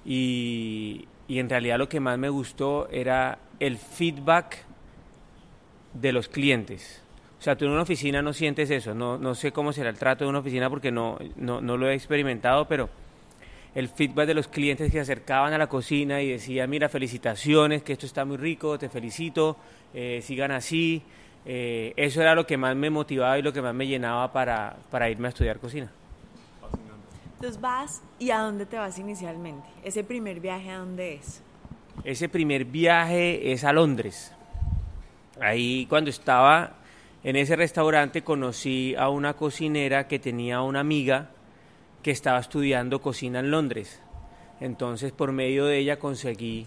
y, 0.04 1.06
y 1.28 1.38
en 1.38 1.48
realidad 1.48 1.78
lo 1.78 1.88
que 1.88 2.00
más 2.00 2.18
me 2.18 2.28
gustó 2.28 2.88
era 2.90 3.38
el 3.60 3.78
feedback 3.78 4.64
de 5.92 6.12
los 6.12 6.26
clientes. 6.26 7.03
O 7.44 7.46
sea, 7.46 7.56
tú 7.56 7.66
en 7.66 7.72
una 7.72 7.82
oficina 7.82 8.22
no 8.22 8.32
sientes 8.32 8.70
eso, 8.70 8.94
no, 8.94 9.18
no 9.18 9.34
sé 9.34 9.52
cómo 9.52 9.70
será 9.70 9.90
el 9.90 9.98
trato 9.98 10.24
de 10.24 10.30
una 10.30 10.38
oficina 10.38 10.70
porque 10.70 10.90
no, 10.90 11.18
no, 11.36 11.60
no 11.60 11.76
lo 11.76 11.90
he 11.90 11.94
experimentado, 11.94 12.66
pero 12.66 12.88
el 13.74 13.90
feedback 13.90 14.28
de 14.28 14.32
los 14.32 14.48
clientes 14.48 14.86
que 14.86 14.92
se 14.92 15.00
acercaban 15.00 15.52
a 15.52 15.58
la 15.58 15.66
cocina 15.66 16.22
y 16.22 16.30
decían, 16.30 16.70
mira, 16.70 16.88
felicitaciones, 16.88 17.82
que 17.82 17.92
esto 17.92 18.06
está 18.06 18.24
muy 18.24 18.38
rico, 18.38 18.78
te 18.78 18.88
felicito, 18.88 19.58
eh, 19.92 20.22
sigan 20.22 20.52
así. 20.52 21.02
Eh, 21.44 21.92
eso 21.98 22.22
era 22.22 22.34
lo 22.34 22.46
que 22.46 22.56
más 22.56 22.74
me 22.76 22.88
motivaba 22.88 23.38
y 23.38 23.42
lo 23.42 23.52
que 23.52 23.60
más 23.60 23.74
me 23.74 23.86
llenaba 23.86 24.32
para, 24.32 24.76
para 24.90 25.10
irme 25.10 25.28
a 25.28 25.28
estudiar 25.28 25.58
cocina. 25.58 25.90
Entonces 27.34 27.60
vas 27.60 28.00
y 28.18 28.30
a 28.30 28.38
dónde 28.38 28.64
te 28.64 28.78
vas 28.78 28.98
inicialmente. 28.98 29.68
Ese 29.82 30.02
primer 30.02 30.40
viaje 30.40 30.70
a 30.70 30.78
dónde 30.78 31.16
es. 31.16 31.42
Ese 32.04 32.30
primer 32.30 32.64
viaje 32.64 33.52
es 33.52 33.64
a 33.64 33.72
Londres. 33.74 34.32
Ahí 35.38 35.84
cuando 35.90 36.08
estaba 36.08 36.78
en 37.24 37.36
ese 37.36 37.56
restaurante 37.56 38.22
conocí 38.22 38.94
a 38.96 39.08
una 39.08 39.32
cocinera 39.32 40.06
que 40.06 40.18
tenía 40.18 40.60
una 40.60 40.80
amiga 40.80 41.30
que 42.02 42.10
estaba 42.10 42.38
estudiando 42.38 43.00
cocina 43.00 43.40
en 43.40 43.50
Londres. 43.50 44.00
Entonces 44.60 45.10
por 45.10 45.32
medio 45.32 45.64
de 45.64 45.78
ella 45.78 45.98
conseguí 45.98 46.66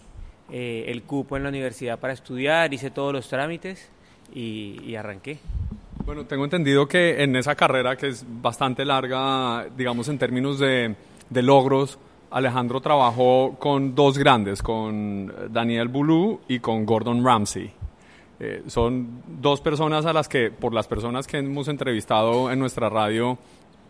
eh, 0.52 0.86
el 0.88 1.04
cupo 1.04 1.38
en 1.38 1.44
la 1.44 1.50
universidad 1.50 2.00
para 2.00 2.14
estudiar, 2.14 2.74
hice 2.74 2.90
todos 2.90 3.14
los 3.14 3.30
trámites 3.30 3.90
y, 4.34 4.96
arranqué. 4.96 5.38
Bueno, 6.06 6.26
tengo 6.26 6.44
entendido 6.44 6.88
que 6.88 7.22
en 7.22 7.36
esa 7.36 7.56
carrera, 7.56 7.96
que 7.96 8.08
es 8.08 8.26
bastante 8.28 8.84
larga, 8.84 9.68
digamos 9.78 10.08
en 10.10 10.18
términos 10.18 10.58
de, 10.58 10.96
de 11.30 11.42
logros, 11.44 12.00
Alejandro 12.32 12.82
trabajó 12.82 13.56
con 13.60 13.94
dos 13.94 14.18
grandes, 14.18 14.64
con 14.64 15.32
Daniel 15.50 15.88
Boulou 15.88 16.40
y 16.48 16.60
con 16.60 16.86
Gordon 16.86 17.24
Ramsay. 17.24 17.72
Eh, 18.40 18.64
son 18.68 19.24
dos 19.42 19.62
personas 19.62 20.06
a 20.06 20.14
las 20.14 20.28
que, 20.28 20.52
por 20.52 20.74
las 20.74 20.88
personas 20.88 21.26
que 21.26 21.38
hemos 21.38 21.68
entrevistado 21.68 22.52
en 22.52 22.60
nuestra 22.60 22.90
radio, 22.90 23.38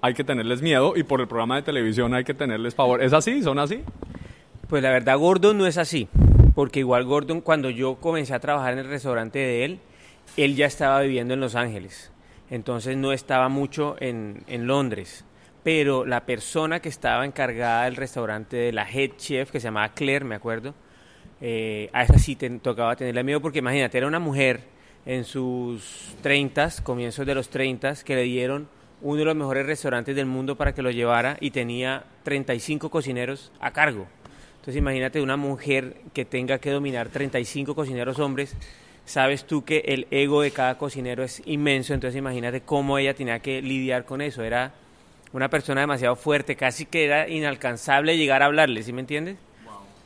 hay 0.02 0.14
que 0.14 0.24
tenerles 0.24 0.62
miedo 0.62 0.94
y 0.96 1.04
por 1.04 1.20
el 1.20 1.28
programa 1.28 1.58
de 1.58 1.64
televisión 1.64 2.14
hay 2.14 2.24
que 2.24 2.34
tenerles 2.34 2.74
pavor. 2.74 3.02
¿Es 3.02 3.14
así? 3.14 3.42
¿Son 3.42 3.60
así? 3.60 3.82
Pues 4.70 4.84
la 4.84 4.92
verdad 4.92 5.18
Gordon 5.18 5.58
no 5.58 5.66
es 5.66 5.78
así, 5.78 6.08
porque 6.56 6.80
igual 6.80 7.06
Gordon 7.06 7.42
cuando 7.42 7.70
yo 7.70 7.96
comencé 7.96 8.34
a 8.34 8.40
trabajar 8.40 8.74
en 8.74 8.80
el 8.80 8.88
restaurante 8.88 9.40
de 9.40 9.66
él, 9.66 9.80
él 10.36 10.56
ya 10.56 10.66
estaba 10.66 11.02
viviendo 11.02 11.34
en 11.34 11.40
Los 11.40 11.56
Ángeles, 11.56 12.12
entonces 12.50 12.98
no 12.98 13.14
estaba 13.14 13.50
mucho 13.50 13.96
en, 14.00 14.44
en 14.48 14.68
Londres. 14.68 15.26
Pero 15.64 16.06
la 16.06 16.26
persona 16.26 16.80
que 16.80 16.88
estaba 16.88 17.26
encargada 17.26 17.86
del 17.86 17.98
restaurante, 17.98 18.56
de 18.56 18.72
la 18.72 18.90
head 18.90 19.12
chef, 19.18 19.52
que 19.52 19.60
se 19.60 19.66
llamaba 19.66 19.90
Claire, 19.90 20.24
me 20.24 20.36
acuerdo, 20.36 20.74
eh, 21.42 21.90
a 21.94 22.04
esa 22.04 22.18
sí 22.18 22.36
te 22.36 22.50
tocaba 22.60 22.96
tenerle 22.96 23.24
miedo, 23.24 23.42
porque 23.42 23.60
imagínate, 23.60 23.98
era 23.98 24.08
una 24.08 24.20
mujer 24.20 24.62
en 25.06 25.24
sus 25.24 26.16
30, 26.22 26.70
comienzos 26.84 27.26
de 27.26 27.36
los 27.36 27.50
30, 27.50 27.96
que 28.04 28.16
le 28.16 28.24
dieron 28.24 28.68
uno 29.02 29.20
de 29.20 29.26
los 29.26 29.36
mejores 29.36 29.66
restaurantes 29.66 30.16
del 30.16 30.26
mundo 30.26 30.56
para 30.56 30.74
que 30.74 30.82
lo 30.82 30.92
llevara 30.92 31.38
y 31.40 31.52
tenía 31.52 32.04
35 32.24 32.90
cocineros 32.90 33.52
a 33.60 33.72
cargo. 33.72 34.08
Entonces 34.56 34.76
imagínate 34.78 35.22
una 35.22 35.38
mujer 35.38 35.96
que 36.14 36.26
tenga 36.26 36.58
que 36.58 36.72
dominar 36.72 37.10
35 37.10 37.76
cocineros 37.76 38.20
hombres, 38.20 38.56
sabes 39.06 39.46
tú 39.46 39.64
que 39.64 39.84
el 39.86 40.08
ego 40.12 40.42
de 40.42 40.52
cada 40.52 40.78
cocinero 40.78 41.24
es 41.24 41.42
inmenso, 41.46 41.94
entonces 41.94 42.18
imagínate 42.18 42.62
cómo 42.62 42.98
ella 42.98 43.14
tenía 43.14 43.40
que 43.40 43.62
lidiar 43.62 44.04
con 44.04 44.22
eso. 44.22 44.44
Era 44.44 44.74
una 45.32 45.50
persona 45.50 45.82
demasiado 45.82 46.16
fuerte, 46.16 46.56
casi 46.56 46.86
que 46.86 47.06
era 47.06 47.30
inalcanzable 47.30 48.18
llegar 48.18 48.42
a 48.42 48.48
hablarle, 48.48 48.84
¿sí 48.84 48.92
me 48.92 49.02
entiendes? 49.02 49.38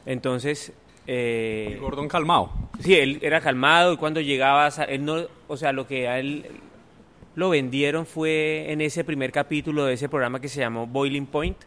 Entonces... 0.05 0.73
Eh, 1.07 1.77
Gordon 1.81 2.07
calmado. 2.07 2.51
Sí, 2.79 2.95
él 2.95 3.19
era 3.21 3.41
calmado 3.41 3.93
y 3.93 3.97
cuando 3.97 4.21
llegaba, 4.21 4.69
él 4.87 5.05
no, 5.05 5.17
o 5.47 5.57
sea, 5.57 5.71
lo 5.71 5.87
que 5.87 6.07
a 6.07 6.19
él 6.19 6.45
lo 7.35 7.49
vendieron 7.49 8.05
fue 8.05 8.71
en 8.71 8.81
ese 8.81 9.03
primer 9.03 9.31
capítulo 9.31 9.85
de 9.85 9.93
ese 9.93 10.09
programa 10.09 10.39
que 10.39 10.49
se 10.49 10.59
llamó 10.59 10.87
Boiling 10.87 11.25
Point, 11.25 11.57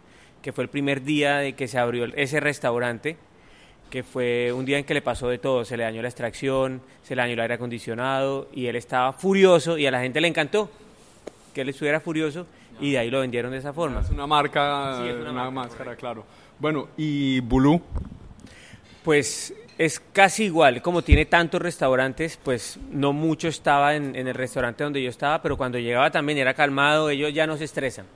que 0.42 0.52
fue 0.52 0.64
el 0.64 0.70
primer 0.70 1.02
día 1.02 1.38
de 1.38 1.54
que 1.54 1.68
se 1.68 1.78
abrió 1.78 2.04
ese 2.16 2.38
restaurante, 2.40 3.16
que 3.90 4.02
fue 4.02 4.52
un 4.52 4.64
día 4.64 4.78
en 4.78 4.84
que 4.84 4.94
le 4.94 5.02
pasó 5.02 5.28
de 5.28 5.38
todo, 5.38 5.64
se 5.64 5.76
le 5.76 5.84
dañó 5.84 6.02
la 6.02 6.08
extracción, 6.08 6.82
se 7.02 7.14
le 7.14 7.22
dañó 7.22 7.34
el 7.34 7.40
aire 7.40 7.54
acondicionado 7.54 8.48
y 8.52 8.66
él 8.66 8.76
estaba 8.76 9.12
furioso 9.12 9.78
y 9.78 9.86
a 9.86 9.90
la 9.90 10.00
gente 10.00 10.20
le 10.20 10.28
encantó 10.28 10.70
que 11.54 11.60
él 11.62 11.68
estuviera 11.68 12.00
furioso 12.00 12.46
y 12.80 12.92
de 12.92 12.98
ahí 12.98 13.10
lo 13.10 13.20
vendieron 13.20 13.52
de 13.52 13.58
esa 13.58 13.72
forma. 13.72 14.00
Es 14.00 14.10
una 14.10 14.26
marca, 14.26 14.98
Sí, 15.00 15.08
es 15.08 15.14
una 15.14 15.30
una, 15.30 15.32
marca, 15.32 15.50
máscara, 15.50 15.96
claro. 15.96 16.24
Bueno, 16.58 16.88
y 16.96 17.40
Boulou, 17.40 17.80
Pues 19.04 19.52
es 19.76 20.00
casi 20.12 20.44
igual, 20.44 20.80
como 20.80 21.02
tiene 21.02 21.26
tantos 21.26 21.60
restaurantes, 21.60 22.38
pues 22.42 22.78
no 22.90 23.12
mucho 23.12 23.48
estaba 23.48 23.94
en, 23.96 24.16
en 24.16 24.28
el 24.28 24.34
restaurante 24.34 24.82
donde 24.82 25.02
yo 25.02 25.10
estaba, 25.10 25.42
pero 25.42 25.56
cuando 25.58 25.78
llegaba 25.78 26.10
también 26.10 26.38
era 26.38 26.54
calmado, 26.54 27.10
ellos 27.10 27.32
ya 27.34 27.46
no 27.46 27.56
se 27.58 27.64
estresan, 27.64 28.06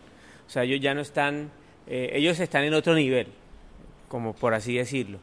o 0.46 0.50
sea, 0.50 0.62
ellos 0.62 0.80
ya 0.80 0.94
no 0.94 1.00
están, 1.02 1.50
eh, 1.86 2.10
ellos 2.14 2.40
están 2.40 2.64
en 2.64 2.72
otro 2.74 2.94
nivel, 2.94 3.26
como 4.08 4.34
por 4.34 4.54
así 4.54 4.76
decirlo. 4.76 5.18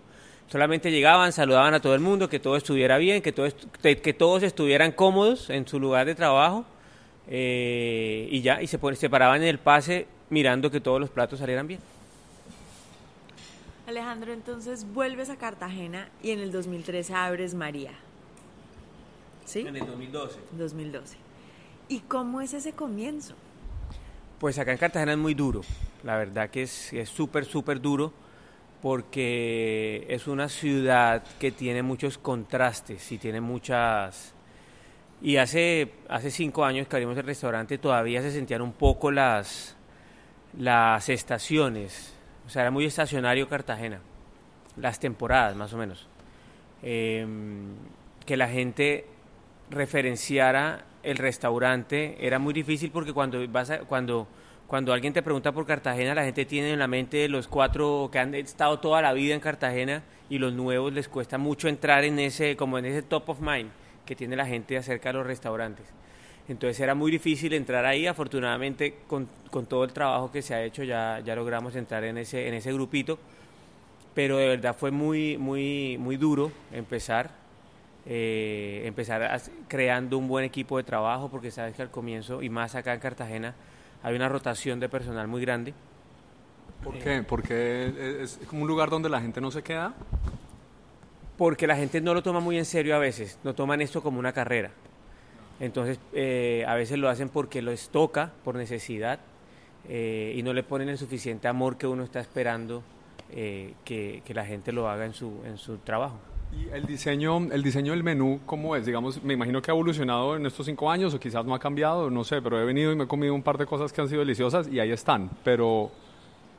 Solamente 0.47 0.91
llegaban, 0.91 1.31
saludaban 1.33 1.73
a 1.73 1.79
todo 1.81 1.95
el 1.95 2.01
mundo, 2.01 2.29
que 2.29 2.39
todo 2.39 2.55
estuviera 2.57 2.97
bien, 2.99 3.23
que, 3.23 3.31
todo 3.31 3.47
est- 3.47 3.65
que 3.81 4.13
todos 4.13 4.43
estuvieran 4.43 4.91
cómodos 4.91 5.49
en 5.49 5.67
su 5.67 5.79
lugar 5.79 6.05
de 6.05 6.13
trabajo 6.13 6.65
eh, 7.27 8.27
y 8.29 8.41
ya, 8.41 8.61
y 8.61 8.67
se, 8.67 8.77
se 8.95 9.09
paraban 9.09 9.41
en 9.41 9.47
el 9.47 9.57
pase 9.57 10.05
mirando 10.29 10.69
que 10.69 10.81
todos 10.81 10.99
los 10.99 11.09
platos 11.09 11.39
salieran 11.39 11.65
bien. 11.67 11.79
Alejandro, 13.87 14.33
entonces 14.33 14.85
vuelves 14.93 15.29
a 15.29 15.35
Cartagena 15.35 16.09
y 16.23 16.31
en 16.31 16.39
el 16.39 16.51
2013 16.51 17.13
abres 17.13 17.53
María. 17.53 17.91
¿Sí? 19.45 19.59
el 19.59 19.85
2012. 19.85 20.39
2012. 20.53 21.17
¿Y 21.87 21.99
cómo 21.99 22.41
es 22.41 22.53
ese 22.53 22.73
comienzo? 22.73 23.35
Pues 24.39 24.57
acá 24.57 24.71
en 24.71 24.79
Cartagena 24.79 25.13
es 25.13 25.17
muy 25.17 25.33
duro, 25.33 25.61
la 26.03 26.17
verdad 26.17 26.49
que 26.49 26.63
es 26.63 26.91
es 26.93 27.09
súper, 27.09 27.45
súper 27.45 27.79
duro 27.79 28.11
porque 28.81 30.05
es 30.09 30.27
una 30.27 30.49
ciudad 30.49 31.23
que 31.39 31.51
tiene 31.51 31.81
muchos 31.81 32.17
contrastes 32.17 33.11
y 33.11 33.17
tiene 33.17 33.41
muchas... 33.41 34.33
Y 35.21 35.37
hace, 35.37 35.93
hace 36.07 36.29
cinco 36.29 36.65
años 36.65 36.87
que 36.87 36.95
abrimos 36.95 37.17
el 37.17 37.23
restaurante 37.23 37.79
todavía 37.79 38.21
se 38.21 38.31
sentían 38.31 38.61
un 38.61 38.73
poco 38.73 39.09
las, 39.09 39.75
las 40.59 41.09
estaciones, 41.09 42.13
o 42.45 42.49
sea, 42.49 42.61
era 42.63 42.71
muy 42.71 42.85
estacionario 42.85 43.47
Cartagena, 43.49 43.99
las 44.77 44.99
temporadas 44.99 45.55
más 45.55 45.73
o 45.73 45.77
menos. 45.77 46.07
Em, 46.83 47.73
que 48.25 48.37
la 48.37 48.47
gente 48.47 49.05
referenciara 49.69 50.83
el 51.03 51.17
restaurante 51.17 52.17
era 52.19 52.39
muy 52.39 52.53
difícil 52.53 52.91
porque 52.91 53.13
cuando 53.13 53.45
vas 53.49 53.69
a- 53.69 53.79
cuando 53.79 54.27
cuando 54.67 54.93
alguien 54.93 55.13
te 55.13 55.21
pregunta 55.21 55.51
por 55.51 55.67
Cartagena 55.67 56.15
la 56.15 56.23
gente 56.23 56.43
tiene 56.45 56.71
en 56.73 56.79
la 56.79 56.87
mente 56.87 57.29
los 57.29 57.47
cuatro 57.47 58.09
que 58.11 58.17
han 58.17 58.33
estado 58.33 58.79
toda 58.79 58.99
la 59.03 59.13
vida 59.13 59.35
en 59.35 59.39
Cartagena 59.39 60.01
y 60.27 60.39
los 60.39 60.53
nuevos 60.53 60.91
les 60.91 61.07
cuesta 61.07 61.37
mucho 61.37 61.67
entrar 61.67 62.03
en 62.03 62.17
ese 62.17 62.55
como 62.55 62.79
en 62.79 62.85
ese 62.85 63.03
top 63.03 63.29
of 63.29 63.41
mind 63.41 63.69
que 64.07 64.15
tiene 64.15 64.35
la 64.35 64.47
gente 64.47 64.75
acerca 64.75 65.09
de 65.09 65.13
los 65.19 65.27
restaurantes 65.27 65.85
entonces 66.47 66.79
era 66.79 66.93
muy 66.95 67.11
difícil 67.11 67.53
entrar 67.53 67.85
ahí 67.85 68.05
afortunadamente 68.07 68.95
con, 69.07 69.27
con 69.49 69.65
todo 69.65 69.83
el 69.83 69.93
trabajo 69.93 70.31
que 70.31 70.41
se 70.41 70.53
ha 70.53 70.63
hecho 70.63 70.83
ya 70.83 71.19
ya 71.25 71.35
logramos 71.35 71.75
entrar 71.75 72.03
en 72.03 72.17
ese 72.17 72.47
en 72.47 72.53
ese 72.53 72.71
grupito 72.73 73.17
pero 74.13 74.37
de 74.37 74.47
verdad 74.49 74.75
fue 74.77 74.91
muy 74.91 75.37
muy 75.37 75.97
muy 75.99 76.17
duro 76.17 76.51
empezar 76.71 77.31
eh, 78.05 78.83
empezar 78.85 79.23
as- 79.23 79.49
creando 79.67 80.17
un 80.19 80.27
buen 80.27 80.45
equipo 80.45 80.77
de 80.77 80.83
trabajo 80.83 81.29
porque 81.29 81.49
sabes 81.49 81.75
que 81.75 81.81
al 81.81 81.89
comienzo 81.89 82.43
y 82.43 82.49
más 82.49 82.75
acá 82.75 82.93
en 82.93 82.99
Cartagena 82.99 83.55
hay 84.03 84.15
una 84.15 84.29
rotación 84.29 84.79
de 84.79 84.87
personal 84.89 85.27
muy 85.27 85.41
grande 85.41 85.73
¿Por 86.83 86.99
qué? 86.99 87.23
Porque 87.27 88.19
es 88.21 88.39
como 88.47 88.61
un 88.61 88.67
lugar 88.67 88.91
donde 88.91 89.09
la 89.09 89.19
gente 89.19 89.41
no 89.41 89.49
se 89.49 89.63
queda. 89.63 89.95
porque 91.37 91.65
la 91.65 91.75
gente 91.75 91.99
no 91.99 92.13
lo 92.13 92.21
toma 92.21 92.39
muy 92.39 92.57
en 92.59 92.65
serio 92.65 92.95
a 92.95 92.99
veces, 92.99 93.39
no 93.43 93.55
toman 93.55 93.81
esto 93.81 94.03
como 94.03 94.19
una 94.19 94.31
carrera. 94.33 94.69
Entonces, 95.59 95.99
eh, 96.13 96.65
a 96.67 96.75
veces 96.75 96.97
lo 96.97 97.09
hacen 97.09 97.29
porque 97.29 97.61
les 97.61 97.89
toca, 97.89 98.31
por 98.43 98.55
necesidad, 98.55 99.19
eh, 99.87 100.33
y 100.35 100.43
no 100.43 100.53
le 100.53 100.63
ponen 100.63 100.89
el 100.89 100.97
suficiente 100.97 101.47
amor 101.47 101.77
que 101.77 101.87
uno 101.87 102.03
está 102.03 102.19
esperando 102.19 102.83
eh, 103.31 103.73
que, 103.83 104.21
que 104.25 104.33
la 104.33 104.45
gente 104.45 104.71
lo 104.71 104.89
haga 104.89 105.05
en 105.05 105.13
su, 105.13 105.41
en 105.45 105.57
su 105.57 105.77
trabajo. 105.77 106.19
¿Y 106.53 106.69
el 106.73 106.85
diseño, 106.85 107.37
el 107.51 107.63
diseño 107.63 107.91
del 107.91 108.03
menú 108.03 108.39
cómo 108.45 108.75
es? 108.75 108.85
Digamos, 108.85 109.23
me 109.23 109.33
imagino 109.33 109.61
que 109.61 109.71
ha 109.71 109.73
evolucionado 109.73 110.35
en 110.35 110.45
estos 110.45 110.65
cinco 110.65 110.89
años 110.89 111.13
o 111.13 111.19
quizás 111.19 111.45
no 111.45 111.53
ha 111.53 111.59
cambiado, 111.59 112.09
no 112.09 112.23
sé, 112.23 112.41
pero 112.41 112.59
he 112.59 112.65
venido 112.65 112.91
y 112.91 112.95
me 112.95 113.05
he 113.05 113.07
comido 113.07 113.33
un 113.33 113.43
par 113.43 113.57
de 113.57 113.65
cosas 113.65 113.91
que 113.91 114.01
han 114.01 114.07
sido 114.07 114.19
deliciosas 114.19 114.67
y 114.67 114.79
ahí 114.79 114.91
están. 114.91 115.29
Pero, 115.43 115.91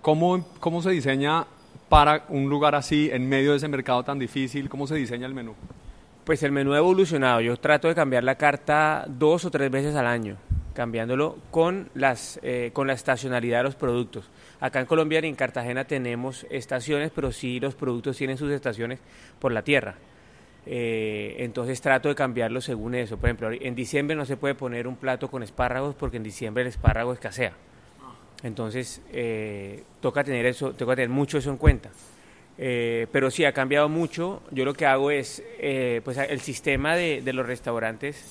¿cómo, 0.03 0.45
cómo 0.61 0.83
se 0.83 0.91
diseña 0.91 1.47
para 1.89 2.25
un 2.29 2.49
lugar 2.49 2.75
así 2.75 3.11
en 3.13 3.29
medio 3.29 3.53
de 3.53 3.59
ese 3.59 3.69
mercado 3.69 4.03
tan 4.03 4.19
difícil? 4.19 4.69
¿Cómo 4.69 4.87
se 4.87 4.97
diseña 4.97 5.27
el 5.27 5.35
menú? 5.35 5.55
Pues 6.27 6.43
el 6.43 6.51
menú 6.51 6.75
ha 6.75 6.79
evolucionado. 6.79 7.41
Yo 7.41 7.57
trato 7.57 7.87
de 7.87 7.95
cambiar 7.95 8.25
la 8.25 8.35
carta 8.35 9.05
dos 9.07 9.45
o 9.45 9.51
tres 9.53 9.71
veces 9.71 9.95
al 9.95 10.09
año, 10.09 10.37
cambiándolo 10.75 11.39
con, 11.53 11.89
las, 11.95 12.41
eh, 12.43 12.71
con 12.73 12.89
la 12.89 12.95
estacionalidad 12.95 13.59
de 13.59 13.63
los 13.63 13.77
productos. 13.77 14.29
Acá 14.59 14.81
en 14.81 14.87
Colombia 14.87 15.21
y 15.23 15.29
en 15.29 15.37
Cartagena 15.37 15.85
tenemos 15.85 16.45
estaciones, 16.51 17.13
pero 17.15 17.31
sí 17.31 17.61
los 17.61 17.77
productos 17.77 18.17
tienen 18.17 18.39
sus 18.39 18.51
estaciones 18.51 18.99
por 19.39 19.53
la 19.53 19.63
tierra. 19.63 19.95
Eh, 20.67 21.37
entonces 21.39 21.81
trato 21.81 22.09
de 22.09 22.17
cambiarlo 22.17 22.61
según 22.61 22.97
eso. 22.97 23.17
Por 23.19 23.29
ejemplo, 23.29 23.53
en 23.53 23.77
diciembre 23.77 24.17
no 24.17 24.25
se 24.25 24.37
puede 24.37 24.57
poner 24.57 24.89
un 24.89 24.97
plato 24.97 25.31
con 25.31 25.45
espárragos 25.45 25.95
porque 25.95 26.17
en 26.17 26.25
diciembre 26.25 26.63
el 26.63 26.69
espárrago 26.71 27.13
escasea. 27.13 27.53
Entonces 28.43 29.01
eh, 29.13 29.85
toca 30.01 30.25
tener 30.25 30.45
eso, 30.47 30.73
toca 30.73 30.97
tener 30.97 31.09
mucho 31.09 31.39
eso 31.39 31.51
en 31.51 31.57
cuenta. 31.57 31.91
Eh, 32.59 33.07
pero 33.13 33.31
sí, 33.31 33.45
ha 33.45 33.53
cambiado 33.53 33.89
mucho. 33.89 34.43
Yo 34.51 34.65
lo 34.65 34.75
que 34.75 34.87
hago 34.87 35.11
es, 35.11 35.43
eh, 35.59 36.01
pues 36.05 36.17
el 36.17 36.41
sistema 36.41 36.97
de, 36.97 37.23
de 37.23 37.33
los 37.33 37.47
restaurantes 37.47 38.25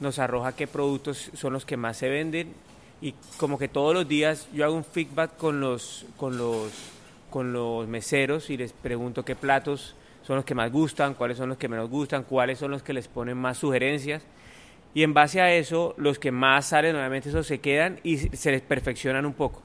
nos 0.00 0.18
arroja 0.18 0.56
qué 0.56 0.66
productos 0.66 1.30
son 1.34 1.52
los 1.52 1.64
que 1.64 1.76
más 1.76 1.98
se 1.98 2.08
venden 2.08 2.54
y 3.02 3.14
como 3.36 3.58
que 3.58 3.68
todos 3.68 3.94
los 3.94 4.06
días 4.06 4.48
yo 4.52 4.64
hago 4.64 4.74
un 4.74 4.84
feedback 4.84 5.36
con 5.36 5.60
los, 5.60 6.06
con 6.16 6.36
los, 6.36 6.70
con 7.30 7.52
los 7.52 7.86
meseros 7.88 8.50
y 8.50 8.56
les 8.56 8.72
pregunto 8.72 9.24
qué 9.24 9.34
platos 9.34 9.94
son 10.22 10.36
los 10.36 10.44
que 10.44 10.54
más 10.54 10.70
gustan, 10.70 11.14
cuáles 11.14 11.38
son 11.38 11.48
los 11.48 11.58
que 11.58 11.68
menos 11.68 11.88
gustan, 11.88 12.24
cuáles 12.24 12.58
son 12.58 12.70
los 12.70 12.82
que 12.82 12.92
les 12.92 13.08
ponen 13.08 13.38
más 13.38 13.58
sugerencias. 13.58 14.22
Y 14.92 15.02
en 15.02 15.14
base 15.14 15.40
a 15.40 15.54
eso, 15.54 15.94
los 15.96 16.18
que 16.18 16.32
más 16.32 16.66
salen, 16.66 16.96
obviamente 16.96 17.28
esos 17.28 17.46
se 17.46 17.60
quedan 17.60 18.00
y 18.02 18.18
se 18.18 18.50
les 18.50 18.60
perfeccionan 18.60 19.24
un 19.24 19.34
poco. 19.34 19.62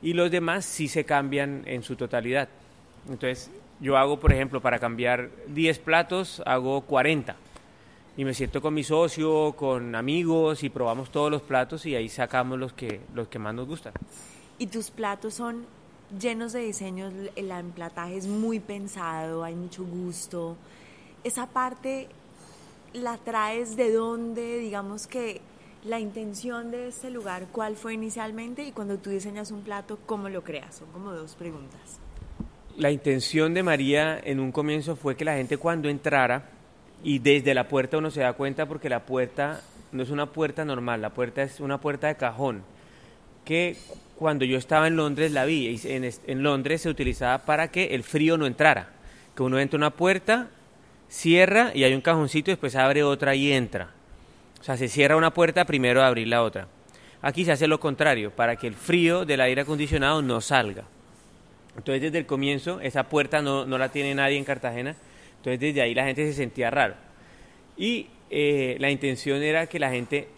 Y 0.00 0.14
los 0.14 0.30
demás 0.30 0.64
sí 0.64 0.88
se 0.88 1.04
cambian 1.04 1.62
en 1.66 1.82
su 1.82 1.94
totalidad. 1.94 2.48
Entonces, 3.08 3.50
yo 3.80 3.96
hago, 3.96 4.20
por 4.20 4.32
ejemplo, 4.32 4.60
para 4.60 4.78
cambiar 4.78 5.30
10 5.48 5.78
platos, 5.80 6.42
hago 6.46 6.82
40. 6.82 7.34
Y 8.16 8.24
me 8.24 8.34
siento 8.34 8.60
con 8.60 8.74
mi 8.74 8.84
socio, 8.84 9.54
con 9.56 9.94
amigos 9.94 10.62
y 10.62 10.68
probamos 10.68 11.10
todos 11.10 11.30
los 11.30 11.42
platos 11.42 11.86
y 11.86 11.96
ahí 11.96 12.08
sacamos 12.08 12.58
los 12.58 12.72
que, 12.72 13.00
los 13.14 13.28
que 13.28 13.38
más 13.38 13.54
nos 13.54 13.66
gustan. 13.66 13.94
Y 14.58 14.66
tus 14.66 14.90
platos 14.90 15.34
son 15.34 15.64
llenos 16.20 16.52
de 16.52 16.60
diseños, 16.60 17.12
el 17.34 17.50
emplataje 17.50 18.16
es 18.16 18.26
muy 18.26 18.60
pensado, 18.60 19.44
hay 19.44 19.54
mucho 19.54 19.84
gusto. 19.84 20.56
Esa 21.24 21.46
parte 21.46 22.08
la 22.92 23.16
traes 23.16 23.76
de 23.76 23.92
dónde, 23.92 24.58
digamos 24.58 25.06
que 25.06 25.40
la 25.84 25.98
intención 25.98 26.70
de 26.70 26.88
este 26.88 27.10
lugar, 27.10 27.46
cuál 27.50 27.76
fue 27.76 27.94
inicialmente 27.94 28.62
y 28.62 28.72
cuando 28.72 28.98
tú 28.98 29.10
diseñas 29.10 29.50
un 29.50 29.62
plato, 29.62 29.98
cómo 30.06 30.28
lo 30.28 30.44
creas. 30.44 30.76
Son 30.76 30.88
como 30.92 31.12
dos 31.12 31.34
preguntas. 31.34 31.98
La 32.76 32.90
intención 32.90 33.52
de 33.52 33.62
María 33.62 34.18
en 34.24 34.40
un 34.40 34.50
comienzo 34.50 34.96
fue 34.96 35.14
que 35.14 35.24
la 35.24 35.36
gente 35.36 35.58
cuando 35.58 35.88
entrara, 35.88 36.44
y 37.04 37.18
desde 37.18 37.54
la 37.54 37.68
puerta 37.68 37.98
uno 37.98 38.10
se 38.10 38.20
da 38.20 38.32
cuenta 38.32 38.66
porque 38.66 38.88
la 38.88 39.00
puerta 39.00 39.60
no 39.92 40.02
es 40.02 40.10
una 40.10 40.26
puerta 40.26 40.64
normal, 40.64 41.02
la 41.02 41.10
puerta 41.10 41.42
es 41.42 41.60
una 41.60 41.78
puerta 41.78 42.06
de 42.06 42.16
cajón, 42.16 42.62
que 43.44 43.76
cuando 44.16 44.44
yo 44.44 44.56
estaba 44.56 44.86
en 44.86 44.96
Londres 44.96 45.32
la 45.32 45.44
vi, 45.44 45.68
y 45.68 45.92
en, 45.92 46.04
en 46.04 46.42
Londres 46.42 46.82
se 46.82 46.88
utilizaba 46.88 47.38
para 47.44 47.68
que 47.68 47.94
el 47.94 48.04
frío 48.04 48.38
no 48.38 48.46
entrara, 48.46 48.88
que 49.36 49.42
uno 49.42 49.58
entra 49.58 49.76
a 49.76 49.80
una 49.80 49.90
puerta, 49.90 50.48
cierra 51.08 51.72
y 51.74 51.84
hay 51.84 51.92
un 51.94 52.00
cajoncito 52.00 52.50
y 52.50 52.54
después 52.54 52.74
abre 52.74 53.02
otra 53.02 53.34
y 53.34 53.52
entra. 53.52 53.90
O 54.60 54.64
sea, 54.64 54.78
se 54.78 54.88
cierra 54.88 55.16
una 55.16 55.34
puerta 55.34 55.66
primero 55.66 56.00
de 56.00 56.06
abrir 56.06 56.28
la 56.28 56.42
otra. 56.42 56.68
Aquí 57.20 57.44
se 57.44 57.52
hace 57.52 57.66
lo 57.66 57.80
contrario, 57.80 58.30
para 58.30 58.56
que 58.56 58.66
el 58.66 58.74
frío 58.74 59.26
del 59.26 59.42
aire 59.42 59.60
acondicionado 59.60 60.22
no 60.22 60.40
salga. 60.40 60.84
Entonces 61.76 62.02
desde 62.02 62.18
el 62.18 62.26
comienzo 62.26 62.80
esa 62.80 63.08
puerta 63.08 63.40
no, 63.42 63.64
no 63.64 63.78
la 63.78 63.90
tiene 63.90 64.14
nadie 64.14 64.36
en 64.36 64.44
Cartagena, 64.44 64.94
entonces 65.36 65.60
desde 65.60 65.82
ahí 65.82 65.94
la 65.94 66.04
gente 66.04 66.26
se 66.26 66.34
sentía 66.34 66.70
raro. 66.70 66.94
Y 67.76 68.08
eh, 68.30 68.76
la 68.78 68.90
intención 68.90 69.42
era 69.42 69.66
que 69.66 69.78
la 69.78 69.90
gente 69.90 70.28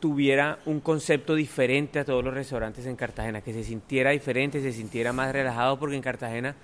tuviera 0.00 0.58
un 0.66 0.80
concepto 0.80 1.34
diferente 1.34 1.98
a 1.98 2.04
todos 2.04 2.22
los 2.22 2.34
restaurantes 2.34 2.84
en 2.84 2.96
Cartagena, 2.96 3.40
que 3.40 3.54
se 3.54 3.64
sintiera 3.64 4.10
diferente, 4.10 4.60
se 4.60 4.72
sintiera 4.72 5.14
más 5.14 5.32
relajado, 5.32 5.78
porque 5.78 5.96
en 5.96 6.02
Cartagena 6.02 6.54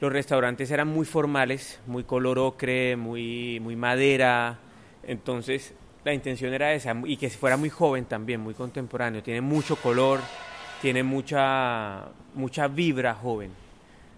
los 0.00 0.12
restaurantes 0.12 0.68
eran 0.72 0.88
muy 0.88 1.06
formales, 1.06 1.78
muy 1.86 2.02
color 2.02 2.40
ocre, 2.40 2.96
muy, 2.96 3.60
muy 3.60 3.76
madera, 3.76 4.58
entonces 5.04 5.74
la 6.04 6.12
intención 6.12 6.52
era 6.52 6.74
esa, 6.74 6.96
y 7.04 7.16
que 7.16 7.30
fuera 7.30 7.56
muy 7.56 7.70
joven 7.70 8.06
también, 8.06 8.40
muy 8.40 8.54
contemporáneo, 8.54 9.22
tiene 9.22 9.40
mucho 9.40 9.76
color, 9.76 10.18
tiene 10.82 11.04
mucha, 11.04 12.08
mucha 12.34 12.66
vibra 12.66 13.14
joven. 13.14 13.52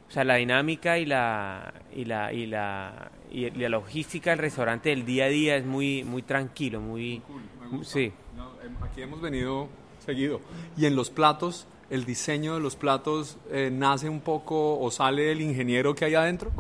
O 0.09 0.11
sea, 0.11 0.25
la 0.25 0.37
dinámica 0.37 0.99
y 0.99 1.05
la, 1.05 1.75
y 1.95 2.07
la, 2.07 2.33
y 2.33 2.47
la, 2.47 3.11
y 3.31 3.51
la 3.51 3.69
logística 3.69 4.31
del 4.31 4.39
restaurante 4.39 4.89
del 4.89 5.05
día 5.05 5.27
a 5.27 5.29
día 5.29 5.57
es 5.57 5.67
muy, 5.67 6.05
muy 6.05 6.23
tranquilo, 6.23 6.81
muy... 6.81 7.21
Sí. 7.83 8.13
No, 8.35 8.53
em, 8.65 8.75
aquí 8.83 9.03
hemos 9.03 9.21
venido 9.21 9.69
seguido. 10.05 10.41
Y 10.77 10.87
en 10.87 10.97
los 10.97 11.11
platos, 11.11 11.67
el 11.91 12.07
diseño 12.07 12.55
de 12.55 12.61
los 12.61 12.77
platos 12.77 13.37
eh, 13.51 13.71
nace 13.71 14.09
un 14.09 14.21
poco 14.21 14.79
o 14.81 14.91
sale 14.91 15.25
del 15.25 15.43
ingeniero 15.43 15.95
que 15.95 16.07
hay 16.07 16.15
adentro. 16.15 16.51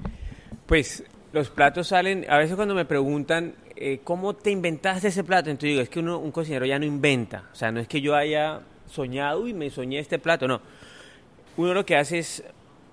Pues 0.66 1.02
los 1.32 1.48
platos 1.48 1.88
salen, 1.88 2.26
a 2.28 2.36
veces 2.36 2.56
cuando 2.56 2.74
me 2.74 2.84
preguntan 2.84 3.54
eh, 3.74 4.00
cómo 4.04 4.34
te 4.34 4.50
inventaste 4.50 5.08
ese 5.08 5.24
plato, 5.24 5.48
entonces 5.48 5.70
digo, 5.70 5.80
es 5.80 5.88
que 5.88 6.00
uno, 6.00 6.18
un 6.18 6.30
cocinero 6.30 6.66
ya 6.66 6.78
no 6.78 6.84
inventa, 6.84 7.48
o 7.52 7.56
sea, 7.56 7.72
no 7.72 7.80
es 7.80 7.88
que 7.88 8.00
yo 8.00 8.14
haya 8.14 8.60
soñado 8.90 9.46
y 9.48 9.54
me 9.54 9.70
soñé 9.70 9.98
este 9.98 10.18
plato, 10.18 10.48
no. 10.48 10.60
Uno 11.56 11.74
lo 11.74 11.86
que 11.86 11.96
hace 11.96 12.18
es, 12.18 12.44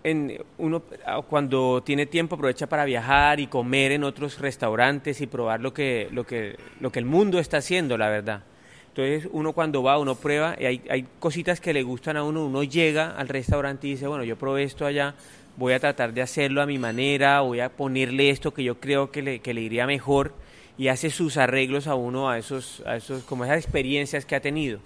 en, 0.04 0.44
uno 0.58 0.84
ah, 1.06 1.22
cuando 1.22 1.82
tiene 1.84 2.06
tiempo 2.06 2.36
aprovecha 2.36 2.68
para 2.68 2.86
viajar 2.86 3.40
y 3.40 3.48
comer 3.48 3.92
en 3.92 4.04
otros 4.04 4.40
restaurantes 4.40 5.22
y 5.22 5.28
probar 5.28 5.62
lo 5.62 5.74
que, 5.74 6.08
lo 6.12 6.26
que, 6.26 6.58
lo 6.80 6.92
que 6.92 7.00
el 7.00 7.06
mundo 7.06 7.40
está 7.40 7.58
haciendo, 7.58 7.98
la 7.98 8.10
verdad. 8.10 8.44
Entonces 8.90 9.30
uno 9.32 9.54
cuando 9.54 9.84
va, 9.84 9.98
uno 9.98 10.16
prueba, 10.16 10.56
y 10.60 10.66
hay, 10.66 10.82
hay 10.90 11.08
cositas 11.20 11.62
que 11.62 11.74
le 11.74 11.82
gustan 11.82 12.18
a 12.18 12.24
uno, 12.24 12.46
uno 12.46 12.64
llega 12.64 13.12
al 13.12 13.30
restaurante 13.30 13.88
y 13.88 13.92
dice, 13.92 14.08
bueno, 14.08 14.24
yo 14.24 14.38
probé 14.38 14.64
esto 14.64 14.86
allá, 14.86 15.16
voy 15.58 15.74
a 15.74 15.80
tratar 15.80 16.14
de 16.14 16.22
hacerlo 16.22 16.62
a 16.62 16.66
mi 16.66 16.78
manera, 16.78 17.42
voy 17.42 17.62
a 17.62 17.70
ponerle 17.70 18.30
esto 18.30 18.54
que 18.54 18.64
yo 18.64 18.80
creo 18.80 19.12
que 19.12 19.22
le, 19.22 19.40
que 19.40 19.54
le 19.54 19.62
iría 19.62 19.88
mejor 19.88 20.34
y 20.78 20.88
hace 20.88 21.10
sus 21.10 21.38
arreglos 21.38 21.88
a 21.88 21.96
uno 21.96 22.30
a 22.30 22.38
esos, 22.38 22.82
a 22.86 22.96
esos, 22.96 23.24
como 23.24 23.46
esas 23.46 23.58
experiencias 23.58 24.26
que 24.26 24.36
ha 24.36 24.42
tenido. 24.42 24.80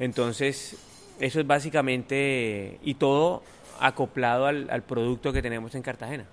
Entonces, 0.00 0.76
eso 1.20 1.40
es 1.40 1.46
básicamente, 1.46 2.78
y 2.82 2.94
todo 2.94 3.42
acoplado 3.78 4.46
al, 4.46 4.68
al 4.70 4.82
producto 4.82 5.32
que 5.32 5.42
tenemos 5.42 5.74
en 5.76 5.82
Cartagena. 5.82 6.24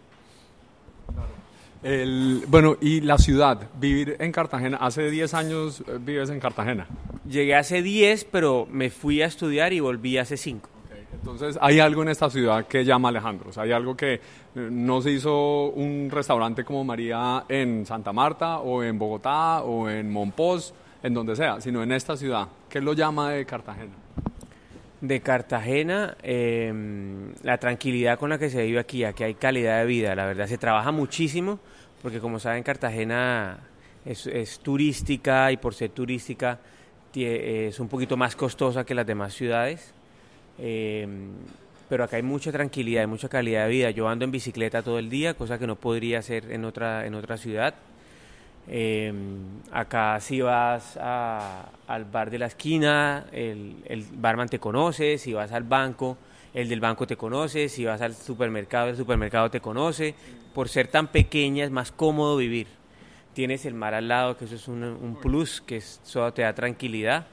El, 1.83 2.43
bueno, 2.47 2.75
y 2.81 3.01
la 3.01 3.17
ciudad, 3.17 3.69
vivir 3.79 4.15
en 4.19 4.31
Cartagena, 4.31 4.77
hace 4.77 5.11
10 5.11 5.33
años 5.35 5.83
eh, 5.87 5.99
vives 5.99 6.29
en 6.29 6.39
Cartagena. 6.39 6.87
Llegué 7.29 7.55
hace 7.55 7.83
10, 7.83 8.25
pero 8.25 8.67
me 8.71 8.89
fui 8.89 9.21
a 9.21 9.27
estudiar 9.27 9.73
y 9.73 9.79
volví 9.79 10.17
hace 10.17 10.37
5. 10.37 10.69
Entonces, 11.13 11.57
hay 11.61 11.79
algo 11.79 12.03
en 12.03 12.09
esta 12.09 12.29
ciudad 12.29 12.65
que 12.67 12.83
llama 12.83 13.09
Alejandro. 13.09 13.49
O 13.49 13.53
sea, 13.53 13.63
hay 13.63 13.71
algo 13.71 13.95
que 13.95 14.15
eh, 14.15 14.19
no 14.55 15.01
se 15.01 15.11
hizo 15.11 15.65
un 15.69 16.09
restaurante 16.11 16.63
como 16.63 16.83
María 16.83 17.45
en 17.47 17.85
Santa 17.85 18.11
Marta 18.11 18.59
o 18.59 18.83
en 18.83 18.97
Bogotá 18.97 19.61
o 19.61 19.89
en 19.89 20.11
Monpós, 20.11 20.73
en 21.03 21.13
donde 21.13 21.35
sea, 21.35 21.61
sino 21.61 21.83
en 21.83 21.91
esta 21.91 22.17
ciudad. 22.17 22.47
¿Qué 22.69 22.81
lo 22.81 22.93
llama 22.93 23.31
de 23.31 23.45
Cartagena? 23.45 23.93
De 24.99 25.21
Cartagena, 25.21 26.17
eh, 26.23 26.73
la 27.43 27.57
tranquilidad 27.57 28.17
con 28.17 28.29
la 28.29 28.37
que 28.37 28.49
se 28.49 28.63
vive 28.63 28.79
aquí, 28.79 29.03
aquí 29.03 29.23
hay 29.23 29.35
calidad 29.35 29.79
de 29.79 29.85
vida, 29.85 30.15
la 30.15 30.25
verdad, 30.25 30.47
se 30.47 30.57
trabaja 30.57 30.91
muchísimo, 30.91 31.59
porque 32.01 32.19
como 32.19 32.39
saben, 32.39 32.63
Cartagena 32.63 33.59
es, 34.05 34.59
turística 34.59 35.51
y 35.51 35.57
por 35.57 35.73
ser 35.73 35.91
turística 35.91 36.59
es 37.13 37.79
un 37.79 37.87
poquito 37.87 38.15
más 38.15 38.35
costosa 38.35 38.83
que 38.85 38.93
las 38.93 39.05
demás 39.05 39.33
ciudades, 39.33 39.93
eh, 40.59 41.07
pero 41.89 42.03
acá 42.03 42.17
hay 42.17 42.23
mucha 42.23 42.51
tranquilidad, 42.51 43.01
hay 43.01 43.07
mucha 43.07 43.29
calidad 43.29 43.65
de 43.65 43.71
vida. 43.71 43.91
Yo 43.91 44.07
ando 44.09 44.25
en 44.25 44.31
bicicleta 44.31 44.81
todo 44.81 44.99
el 44.99 45.09
día, 45.09 45.35
cosa 45.35 45.57
que 45.57 45.67
no 45.67 45.77
podría 45.77 46.19
hacer 46.19 46.51
en 46.51 46.65
otra, 46.65 47.05
en 47.05 47.15
otra 47.15 47.37
ciudad. 47.37 47.75
Eh, 48.69 49.13
acá 49.71 50.19
si 50.19 50.41
vas 50.41 50.97
al 50.97 52.05
bar 52.05 52.29
de 52.29 52.37
la 52.39 52.47
esquina, 52.47 53.25
el, 53.31 53.77
el 53.85 54.05
barman 54.13 54.49
te 54.49 54.59
conoce, 54.59 55.17
si 55.17 55.33
vas 55.33 55.51
al 55.51 55.63
banco, 55.63 56.17
el 56.53 56.67
del 56.69 56.79
banco 56.79 57.05
te 57.07 57.15
conoce, 57.15 57.69
si 57.69 57.85
vas 57.85 58.01
al 58.01 58.13
supermercado, 58.15 58.89
el 58.89 58.97
supermercado 58.97 59.49
te 59.49 59.61
conoce. 59.61 60.15
Por 60.53 60.69
ser 60.69 60.87
tan 60.87 61.07
pequeña 61.07 61.63
es 61.65 61.71
más 61.71 61.91
cómodo 61.91 62.35
vivir. 62.37 62.67
Tienes 63.33 63.65
el 63.65 63.75
mar 63.75 63.93
al 63.93 64.07
lado, 64.07 64.35
que 64.37 64.45
eso 64.45 64.55
es 64.55 64.67
un, 64.67 65.17
plus, 65.21 65.61
que 65.61 65.77
es- 65.77 66.01
eso 66.03 66.33
te 66.33 66.41
da 66.41 66.53
tranquilidad. 66.53 67.27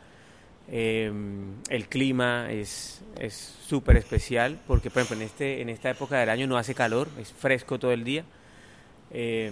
Eh, 0.68 1.12
el 1.68 1.88
clima 1.88 2.50
es 2.50 3.00
es 3.20 3.34
súper 3.68 3.96
especial 3.96 4.58
porque, 4.66 4.90
por 4.90 5.02
ejemplo, 5.02 5.22
en, 5.22 5.28
este, 5.30 5.62
en 5.62 5.68
esta 5.68 5.88
época 5.88 6.18
del 6.18 6.28
año 6.30 6.48
no 6.48 6.56
hace 6.58 6.74
calor, 6.74 7.06
es 7.20 7.32
fresco 7.32 7.78
todo 7.78 7.92
el 7.92 8.02
día. 8.02 8.24
Eh, 9.16 9.48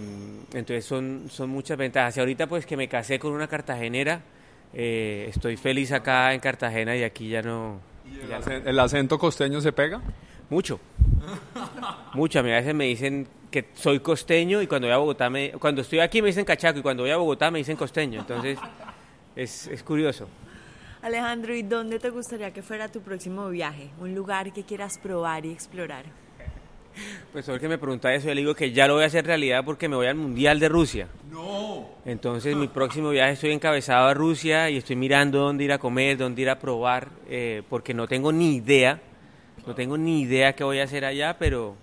entonces 0.53 0.83
son, 0.83 1.27
son 1.29 1.49
muchas 1.49 1.77
ventajas. 1.77 2.17
Y 2.17 2.19
ahorita 2.19 2.47
pues 2.47 2.65
que 2.65 2.75
me 2.75 2.87
casé 2.89 3.17
con 3.17 3.31
una 3.31 3.47
cartagenera, 3.47 4.21
eh, 4.73 5.27
estoy 5.29 5.55
feliz 5.55 5.91
acá 5.93 6.33
en 6.33 6.41
Cartagena 6.41 6.95
y 6.97 7.03
aquí 7.03 7.29
ya 7.29 7.41
no... 7.41 7.79
¿El, 8.05 8.27
ya 8.27 8.39
no- 8.39 8.69
el 8.69 8.79
acento 8.79 9.17
costeño 9.17 9.61
se 9.61 9.71
pega? 9.71 10.01
mucho. 10.49 10.79
Mucho. 12.13 12.39
A 12.39 12.43
mí 12.43 12.51
a 12.51 12.55
veces 12.55 12.75
me 12.75 12.85
dicen 12.85 13.27
que 13.49 13.69
soy 13.73 13.99
costeño 14.01 14.61
y 14.61 14.67
cuando 14.67 14.87
voy 14.87 14.93
a 14.93 14.97
Bogotá, 14.97 15.29
me, 15.29 15.51
cuando 15.53 15.81
estoy 15.81 15.99
aquí 15.99 16.21
me 16.21 16.27
dicen 16.27 16.45
cachaco 16.45 16.79
y 16.79 16.81
cuando 16.81 17.03
voy 17.03 17.11
a 17.11 17.17
Bogotá 17.17 17.49
me 17.49 17.59
dicen 17.59 17.75
costeño. 17.77 18.19
Entonces 18.19 18.59
es, 19.35 19.67
es 19.67 19.81
curioso. 19.81 20.27
Alejandro, 21.01 21.55
¿y 21.55 21.63
dónde 21.63 21.97
te 21.99 22.09
gustaría 22.09 22.51
que 22.51 22.61
fuera 22.61 22.87
tu 22.89 23.01
próximo 23.01 23.49
viaje? 23.49 23.89
Un 23.99 24.13
lugar 24.13 24.51
que 24.53 24.63
quieras 24.63 24.97
probar 24.99 25.45
y 25.45 25.51
explorar. 25.51 26.05
Pues 27.31 27.45
que 27.45 27.67
me 27.67 27.77
pregunta 27.77 28.13
eso, 28.13 28.27
yo 28.27 28.35
le 28.35 28.41
digo 28.41 28.53
que 28.53 28.71
ya 28.71 28.87
lo 28.87 28.95
voy 28.95 29.03
a 29.03 29.07
hacer 29.07 29.25
realidad 29.25 29.63
porque 29.65 29.89
me 29.89 29.95
voy 29.95 30.07
al 30.07 30.15
Mundial 30.15 30.59
de 30.59 30.69
Rusia. 30.69 31.07
No. 31.31 31.89
Entonces, 32.05 32.55
mi 32.55 32.67
próximo 32.67 33.09
viaje 33.09 33.33
estoy 33.33 33.51
encabezado 33.51 34.07
a 34.07 34.13
Rusia 34.13 34.69
y 34.69 34.77
estoy 34.77 34.95
mirando 34.95 35.39
dónde 35.39 35.63
ir 35.63 35.71
a 35.71 35.79
comer, 35.79 36.17
dónde 36.17 36.43
ir 36.43 36.49
a 36.49 36.59
probar, 36.59 37.07
eh, 37.27 37.63
porque 37.69 37.93
no 37.93 38.07
tengo 38.07 38.31
ni 38.31 38.55
idea, 38.55 39.01
no 39.65 39.73
tengo 39.73 39.97
ni 39.97 40.21
idea 40.21 40.53
qué 40.53 40.63
voy 40.63 40.79
a 40.79 40.83
hacer 40.83 41.05
allá, 41.05 41.37
pero, 41.39 41.75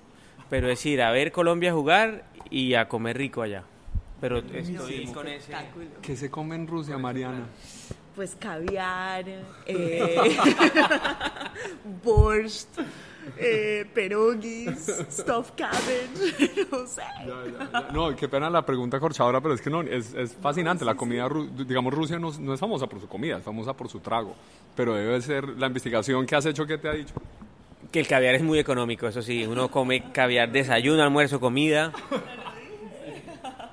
pero 0.48 0.70
es 0.70 0.84
ir 0.86 1.02
a 1.02 1.10
ver 1.10 1.32
Colombia 1.32 1.72
jugar 1.72 2.24
y 2.50 2.74
a 2.74 2.88
comer 2.88 3.16
rico 3.16 3.42
allá. 3.42 3.64
Pero 4.20 4.38
estoy 4.38 5.06
con 5.06 5.26
ese... 5.26 5.52
¿Qué 6.02 6.14
se 6.14 6.30
come 6.30 6.54
en 6.54 6.66
Rusia, 6.66 6.98
Mariana? 6.98 7.46
Pues 8.14 8.36
caviar, 8.38 9.24
eh, 9.66 10.16
borscht, 12.04 12.68
eh, 13.36 13.86
pierogis, 13.94 14.86
stuffed 15.10 15.54
cabbage, 15.56 16.66
no 16.72 16.86
sé. 16.86 17.02
No, 17.92 18.14
qué 18.16 18.28
pena 18.28 18.48
la 18.50 18.64
pregunta 18.64 18.98
corchadora, 19.00 19.40
pero 19.40 19.54
es 19.54 19.60
que 19.60 19.70
no, 19.70 19.82
es, 19.82 20.14
es 20.14 20.34
fascinante. 20.34 20.84
La 20.84 20.94
comida, 20.94 21.26
ru- 21.28 21.48
digamos, 21.66 21.92
Rusia 21.94 22.18
no, 22.18 22.30
no 22.38 22.54
es 22.54 22.60
famosa 22.60 22.86
por 22.86 23.00
su 23.00 23.08
comida, 23.08 23.38
es 23.38 23.44
famosa 23.44 23.72
por 23.74 23.88
su 23.88 24.00
trago. 24.00 24.34
Pero 24.76 24.94
debe 24.94 25.20
ser 25.22 25.48
la 25.58 25.66
investigación 25.66 26.26
que 26.26 26.36
has 26.36 26.46
hecho 26.46 26.66
que 26.66 26.78
te 26.78 26.88
ha 26.88 26.92
dicho. 26.92 27.14
Que 27.90 28.00
el 28.00 28.06
caviar 28.06 28.34
es 28.36 28.42
muy 28.42 28.58
económico, 28.58 29.08
eso 29.08 29.20
sí, 29.22 29.44
uno 29.46 29.70
come 29.70 30.12
caviar 30.12 30.52
desayuno, 30.52 31.02
almuerzo, 31.02 31.40
comida. 31.40 31.92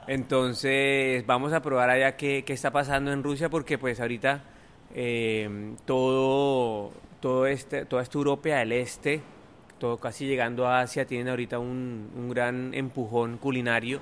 Entonces 0.08 1.26
vamos 1.26 1.52
a 1.54 1.62
probar 1.62 1.90
allá 1.90 2.16
qué, 2.16 2.44
qué 2.46 2.54
está 2.54 2.72
pasando 2.72 3.12
en 3.12 3.24
Rusia 3.24 3.50
porque 3.50 3.78
pues 3.78 4.00
ahorita 4.00 4.42
eh, 4.96 5.74
todo, 5.86 6.92
todo 7.20 7.46
este, 7.46 7.86
toda 7.86 8.02
esta 8.04 8.18
Europa 8.18 8.50
del 8.50 8.72
Este, 8.72 9.22
todo 9.80 9.98
casi 9.98 10.26
llegando 10.26 10.68
a 10.68 10.82
Asia, 10.82 11.06
tienen 11.06 11.30
ahorita 11.30 11.60
un, 11.60 12.10
un 12.16 12.30
gran 12.30 12.74
empujón 12.74 13.38
culinario 13.38 14.00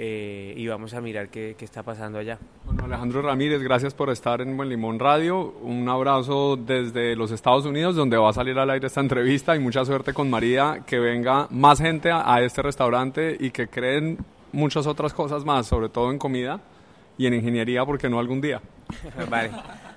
eh, 0.00 0.54
y 0.56 0.66
vamos 0.68 0.94
a 0.94 1.00
mirar 1.00 1.28
qué, 1.28 1.56
qué 1.58 1.64
está 1.64 1.82
pasando 1.82 2.18
allá. 2.18 2.38
Bueno, 2.64 2.84
Alejandro 2.84 3.22
Ramírez, 3.22 3.62
gracias 3.62 3.94
por 3.94 4.10
estar 4.10 4.40
en 4.40 4.56
Buen 4.56 4.68
Limón 4.68 4.98
Radio. 4.98 5.54
Un 5.62 5.88
abrazo 5.88 6.56
desde 6.56 7.16
los 7.16 7.32
Estados 7.32 7.66
Unidos, 7.66 7.96
donde 7.96 8.16
va 8.16 8.30
a 8.30 8.32
salir 8.32 8.58
al 8.58 8.70
aire 8.70 8.86
esta 8.86 9.00
entrevista 9.00 9.56
y 9.56 9.58
mucha 9.58 9.84
suerte 9.84 10.12
con 10.12 10.30
María, 10.30 10.84
que 10.86 10.98
venga 10.98 11.48
más 11.50 11.80
gente 11.80 12.10
a, 12.10 12.32
a 12.32 12.42
este 12.42 12.62
restaurante 12.62 13.36
y 13.40 13.50
que 13.50 13.66
creen 13.66 14.18
muchas 14.52 14.86
otras 14.86 15.12
cosas 15.12 15.44
más, 15.44 15.66
sobre 15.66 15.88
todo 15.88 16.10
en 16.12 16.18
comida 16.18 16.60
y 17.16 17.26
en 17.26 17.34
ingeniería, 17.34 17.84
porque 17.84 18.08
no 18.08 18.20
algún 18.20 18.40
día. 18.40 18.60
Vale. 19.30 19.50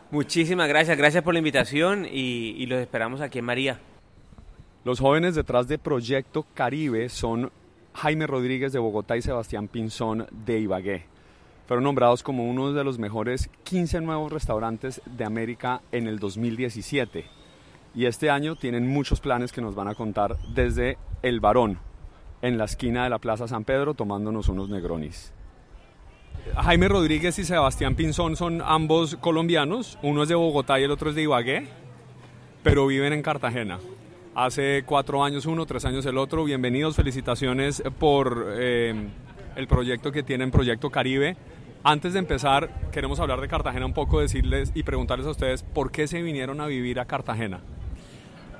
Muchísimas 0.09 0.67
gracias, 0.67 0.97
gracias 0.97 1.23
por 1.23 1.33
la 1.33 1.39
invitación 1.39 2.05
y, 2.05 2.55
y 2.57 2.65
los 2.65 2.79
esperamos 2.79 3.21
aquí 3.21 3.39
en 3.39 3.45
María. 3.45 3.79
Los 4.83 4.99
jóvenes 4.99 5.35
detrás 5.35 5.67
de 5.67 5.77
Proyecto 5.77 6.43
Caribe 6.55 7.07
son 7.09 7.51
Jaime 7.93 8.25
Rodríguez 8.25 8.73
de 8.73 8.79
Bogotá 8.79 9.15
y 9.15 9.21
Sebastián 9.21 9.67
Pinzón 9.67 10.25
de 10.31 10.59
Ibagué. 10.59 11.05
Fueron 11.67 11.83
nombrados 11.83 12.23
como 12.23 12.49
uno 12.49 12.73
de 12.73 12.83
los 12.83 12.97
mejores 12.97 13.51
15 13.63 14.01
nuevos 14.01 14.31
restaurantes 14.31 14.99
de 15.05 15.23
América 15.23 15.81
en 15.91 16.07
el 16.07 16.17
2017. 16.17 17.25
Y 17.93 18.05
este 18.07 18.31
año 18.31 18.55
tienen 18.55 18.87
muchos 18.87 19.19
planes 19.19 19.51
que 19.51 19.61
nos 19.61 19.75
van 19.75 19.87
a 19.87 19.93
contar 19.93 20.37
desde 20.55 20.97
El 21.21 21.41
Barón, 21.41 21.77
en 22.41 22.57
la 22.57 22.65
esquina 22.65 23.03
de 23.03 23.11
la 23.11 23.19
Plaza 23.19 23.47
San 23.47 23.65
Pedro, 23.65 23.93
tomándonos 23.93 24.49
unos 24.49 24.69
negronis. 24.69 25.31
Jaime 26.55 26.87
Rodríguez 26.87 27.37
y 27.37 27.43
Sebastián 27.43 27.93
Pinzón 27.93 28.35
son 28.35 28.63
ambos 28.63 29.15
colombianos, 29.17 29.99
uno 30.01 30.23
es 30.23 30.29
de 30.29 30.33
Bogotá 30.33 30.79
y 30.79 30.85
el 30.85 30.91
otro 30.91 31.11
es 31.11 31.15
de 31.15 31.21
Ibagué, 31.21 31.67
pero 32.63 32.87
viven 32.87 33.13
en 33.13 33.21
Cartagena. 33.21 33.77
Hace 34.33 34.83
cuatro 34.85 35.25
años 35.25 35.45
uno, 35.45 35.65
tres 35.65 35.83
años 35.83 36.05
el 36.05 36.17
otro. 36.17 36.45
Bienvenidos, 36.45 36.95
felicitaciones 36.95 37.83
por 37.99 38.53
eh, 38.57 39.09
el 39.57 39.67
proyecto 39.67 40.13
que 40.13 40.23
tienen, 40.23 40.51
Proyecto 40.51 40.89
Caribe. 40.89 41.35
Antes 41.83 42.13
de 42.13 42.19
empezar, 42.19 42.69
queremos 42.93 43.19
hablar 43.19 43.41
de 43.41 43.49
Cartagena 43.49 43.85
un 43.85 43.93
poco, 43.93 44.21
decirles 44.21 44.71
y 44.73 44.83
preguntarles 44.83 45.27
a 45.27 45.31
ustedes 45.31 45.63
por 45.63 45.91
qué 45.91 46.07
se 46.07 46.21
vinieron 46.21 46.61
a 46.61 46.67
vivir 46.67 47.01
a 47.01 47.05
Cartagena. 47.05 47.59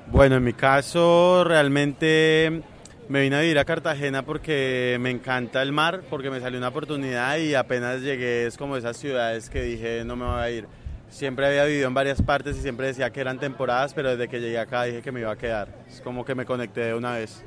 Bueno, 0.08 0.36
en 0.36 0.44
mi 0.44 0.52
caso 0.52 1.42
realmente 1.42 2.62
me 3.08 3.22
vine 3.22 3.36
a 3.36 3.40
vivir 3.40 3.58
a 3.58 3.64
Cartagena 3.64 4.26
porque 4.26 4.98
me 5.00 5.08
encanta 5.08 5.62
el 5.62 5.72
mar, 5.72 6.02
porque 6.10 6.28
me 6.28 6.40
salió 6.40 6.58
una 6.58 6.68
oportunidad 6.68 7.38
y 7.38 7.54
apenas 7.54 8.02
llegué 8.02 8.46
es 8.46 8.58
como 8.58 8.76
esas 8.76 8.98
ciudades 8.98 9.48
que 9.48 9.62
dije 9.62 10.04
no 10.04 10.16
me 10.16 10.26
voy 10.26 10.38
a 10.38 10.50
ir. 10.50 10.81
Siempre 11.12 11.46
había 11.46 11.66
vivido 11.66 11.88
en 11.88 11.94
varias 11.94 12.22
partes 12.22 12.56
y 12.56 12.62
siempre 12.62 12.86
decía 12.86 13.12
que 13.12 13.20
eran 13.20 13.38
temporadas, 13.38 13.92
pero 13.92 14.16
desde 14.16 14.28
que 14.28 14.40
llegué 14.40 14.58
acá 14.58 14.84
dije 14.84 15.02
que 15.02 15.12
me 15.12 15.20
iba 15.20 15.30
a 15.30 15.36
quedar. 15.36 15.68
Es 15.86 16.00
como 16.00 16.24
que 16.24 16.34
me 16.34 16.46
conecté 16.46 16.80
de 16.80 16.94
una 16.94 17.12
vez. 17.12 17.44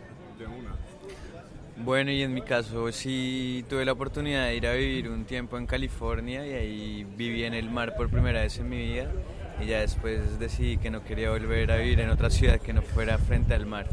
Bueno, 1.77 2.11
y 2.11 2.21
en 2.21 2.31
mi 2.31 2.43
caso 2.43 2.91
sí 2.91 3.65
tuve 3.67 3.83
la 3.83 3.93
oportunidad 3.93 4.45
de 4.45 4.55
ir 4.55 4.67
a 4.67 4.73
vivir 4.73 5.09
un 5.09 5.25
tiempo 5.25 5.57
en 5.57 5.65
California 5.65 6.45
y 6.45 6.53
ahí 6.53 7.07
viví 7.17 7.43
en 7.43 7.55
el 7.55 7.71
mar 7.71 7.95
por 7.97 8.07
primera 8.09 8.41
vez 8.41 8.59
en 8.59 8.69
mi 8.69 8.77
vida 8.77 9.11
y 9.59 9.65
ya 9.65 9.79
después 9.79 10.37
decidí 10.37 10.77
que 10.77 10.91
no 10.91 11.03
quería 11.03 11.31
volver 11.31 11.71
a 11.71 11.77
vivir 11.77 11.99
en 12.01 12.11
otra 12.11 12.29
ciudad 12.29 12.61
que 12.61 12.71
no 12.71 12.83
fuera 12.83 13.17
frente 13.17 13.55
al 13.55 13.65
mar. 13.65 13.87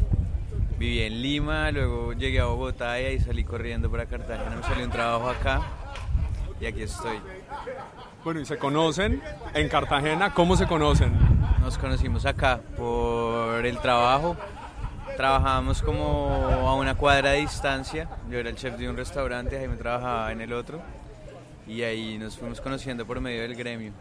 Viví 0.77 1.01
en 1.01 1.19
Lima, 1.19 1.71
luego 1.71 2.13
llegué 2.13 2.39
a 2.39 2.45
Bogotá 2.45 3.01
y 3.01 3.05
ahí 3.05 3.19
salí 3.19 3.43
corriendo 3.43 3.89
para 3.89 4.05
Cartagena, 4.05 4.55
me 4.55 4.61
salió 4.61 4.85
un 4.85 4.91
trabajo 4.91 5.29
acá 5.29 5.61
y 6.61 6.67
aquí 6.67 6.83
estoy. 6.83 7.17
Bueno, 8.23 8.39
y 8.39 8.45
se 8.45 8.57
conocen 8.57 9.21
en 9.53 9.67
Cartagena, 9.67 10.33
¿cómo 10.33 10.55
se 10.55 10.65
conocen? 10.65 11.11
Nos 11.59 11.77
conocimos 11.77 12.25
acá 12.25 12.61
por 12.77 13.65
el 13.65 13.77
trabajo. 13.79 14.37
Trabajábamos 15.17 15.81
como 15.81 16.47
a 16.65 16.73
una 16.75 16.95
cuadra 16.95 17.31
de 17.31 17.39
distancia. 17.39 18.07
Yo 18.29 18.39
era 18.39 18.49
el 18.49 18.55
chef 18.55 18.77
de 18.77 18.89
un 18.89 18.95
restaurante, 18.95 19.57
Jaime 19.57 19.75
trabajaba 19.75 20.31
en 20.31 20.39
el 20.39 20.53
otro. 20.53 20.79
Y 21.67 21.81
ahí 21.81 22.17
nos 22.17 22.37
fuimos 22.37 22.61
conociendo 22.61 23.05
por 23.05 23.19
medio 23.19 23.41
del 23.41 23.55
gremio. 23.55 23.91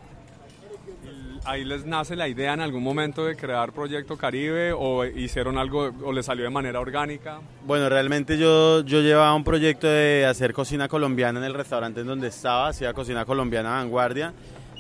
¿Ahí 1.44 1.64
les 1.64 1.84
nace 1.84 2.14
la 2.14 2.28
idea 2.28 2.54
en 2.54 2.60
algún 2.60 2.84
momento 2.84 3.24
de 3.24 3.34
crear 3.34 3.72
Proyecto 3.72 4.16
Caribe 4.16 4.72
o 4.72 5.04
hicieron 5.04 5.58
algo 5.58 5.90
o 6.04 6.12
les 6.12 6.26
salió 6.26 6.44
de 6.44 6.50
manera 6.50 6.78
orgánica? 6.78 7.40
Bueno, 7.66 7.88
realmente 7.88 8.38
yo, 8.38 8.82
yo 8.84 9.00
llevaba 9.00 9.34
un 9.34 9.42
proyecto 9.42 9.88
de 9.88 10.24
hacer 10.24 10.52
cocina 10.52 10.86
colombiana 10.86 11.40
en 11.40 11.46
el 11.46 11.54
restaurante 11.54 12.02
en 12.02 12.06
donde 12.06 12.28
estaba, 12.28 12.68
hacía 12.68 12.94
cocina 12.94 13.24
colombiana 13.24 13.70
vanguardia 13.70 14.32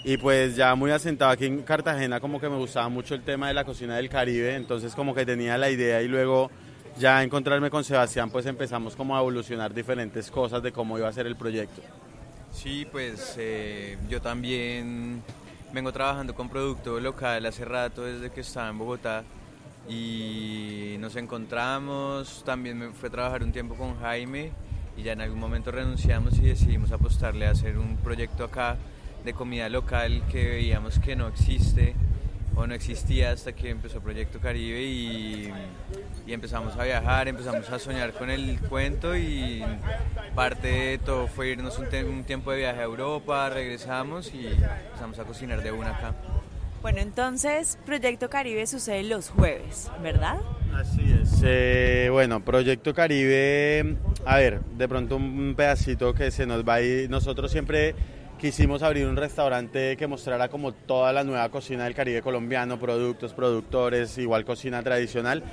y 0.04 0.18
pues 0.18 0.54
ya 0.54 0.76
muy 0.76 0.92
asentado 0.92 1.32
aquí 1.32 1.46
en 1.46 1.62
Cartagena 1.62 2.20
como 2.20 2.40
que 2.40 2.48
me 2.48 2.56
gustaba 2.56 2.88
mucho 2.88 3.16
el 3.16 3.22
tema 3.22 3.48
de 3.48 3.54
la 3.54 3.64
cocina 3.64 3.96
del 3.96 4.08
Caribe, 4.08 4.54
entonces 4.54 4.94
como 4.94 5.16
que 5.16 5.26
tenía 5.26 5.58
la 5.58 5.68
idea 5.68 6.00
y 6.00 6.06
luego 6.06 6.48
ya 6.96 7.24
encontrarme 7.24 7.70
con 7.70 7.82
Sebastián 7.82 8.30
pues 8.30 8.46
empezamos 8.46 8.94
como 8.94 9.16
a 9.16 9.20
evolucionar 9.20 9.74
diferentes 9.74 10.30
cosas 10.30 10.62
de 10.62 10.70
cómo 10.70 10.96
iba 10.96 11.08
a 11.08 11.12
ser 11.12 11.26
el 11.26 11.34
proyecto. 11.34 11.82
Sí, 12.52 12.86
pues 12.90 13.34
eh, 13.38 13.96
yo 14.08 14.20
también 14.20 15.22
vengo 15.72 15.90
trabajando 15.90 16.34
con 16.34 16.50
producto 16.50 17.00
local 17.00 17.46
hace 17.46 17.64
rato 17.64 18.02
desde 18.02 18.30
que 18.30 18.42
estaba 18.42 18.68
en 18.68 18.78
Bogotá 18.78 19.24
y 19.88 20.96
nos 20.98 21.16
encontramos, 21.16 22.42
también 22.44 22.78
me 22.78 22.90
fui 22.90 23.08
a 23.08 23.12
trabajar 23.12 23.42
un 23.42 23.52
tiempo 23.52 23.74
con 23.74 23.98
Jaime 23.98 24.52
y 24.98 25.02
ya 25.02 25.12
en 25.12 25.22
algún 25.22 25.40
momento 25.40 25.70
renunciamos 25.70 26.38
y 26.38 26.42
decidimos 26.42 26.92
apostarle 26.92 27.46
a 27.46 27.52
hacer 27.52 27.78
un 27.78 27.96
proyecto 27.96 28.44
acá 28.44 28.76
de 29.24 29.32
comida 29.32 29.68
local 29.70 30.22
que 30.30 30.44
veíamos 30.44 30.98
que 30.98 31.16
no 31.16 31.26
existe 31.28 31.94
o 32.54 32.66
no 32.66 32.74
existía 32.74 33.32
hasta 33.32 33.52
que 33.52 33.70
empezó 33.70 34.00
Proyecto 34.00 34.40
Caribe 34.40 34.82
y, 34.82 35.52
y, 36.26 36.32
empezamos 36.32 36.76
a 36.76 36.84
viajar, 36.84 37.28
empezamos 37.28 37.68
a 37.70 37.78
soñar 37.78 38.12
con 38.12 38.30
el 38.30 38.60
cuento 38.60 39.16
y 39.16 39.62
parte 40.34 40.68
de 40.68 40.98
todo 40.98 41.26
fue 41.26 41.50
irnos 41.50 41.78
un, 41.78 41.86
un, 42.06 42.24
tiempo 42.24 42.50
de 42.52 42.58
viaje 42.58 42.80
a 42.80 42.84
Europa, 42.84 43.48
regresamos 43.50 44.32
y 44.34 44.46
empezamos 44.46 45.18
a 45.18 45.24
cocinar 45.24 45.62
de 45.62 45.72
una 45.72 45.96
acá. 45.96 46.14
Bueno, 46.82 46.98
entonces 46.98 47.78
Proyecto 47.86 48.28
Caribe 48.28 48.66
sucede 48.66 49.04
los 49.04 49.30
jueves, 49.30 49.88
¿verdad? 50.02 50.40
Así 50.74 51.16
es. 51.22 51.40
Eh, 51.44 52.08
bueno, 52.10 52.44
Proyecto 52.44 52.92
Caribe, 52.92 53.96
a 54.26 54.38
ver, 54.38 54.60
de 54.60 54.88
pronto 54.88 55.16
un 55.16 55.54
pedacito 55.56 56.12
que 56.12 56.32
se 56.32 56.44
nos 56.44 56.66
va 56.66 56.74
a 56.74 56.80
ir, 56.82 57.08
nosotros 57.08 57.52
siempre 57.52 57.94
quisimos 58.42 58.82
abrir 58.82 59.06
un 59.06 59.16
restaurante 59.16 59.96
que 59.96 60.08
mostrara 60.08 60.48
como 60.48 60.72
toda 60.72 61.12
la 61.12 61.22
nueva 61.22 61.48
cocina 61.48 61.84
del 61.84 61.94
Caribe 61.94 62.22
colombiano, 62.22 62.76
productos, 62.76 63.32
productores, 63.34 64.18
igual 64.18 64.44
cocina 64.44 64.82
tradicional, 64.82 65.44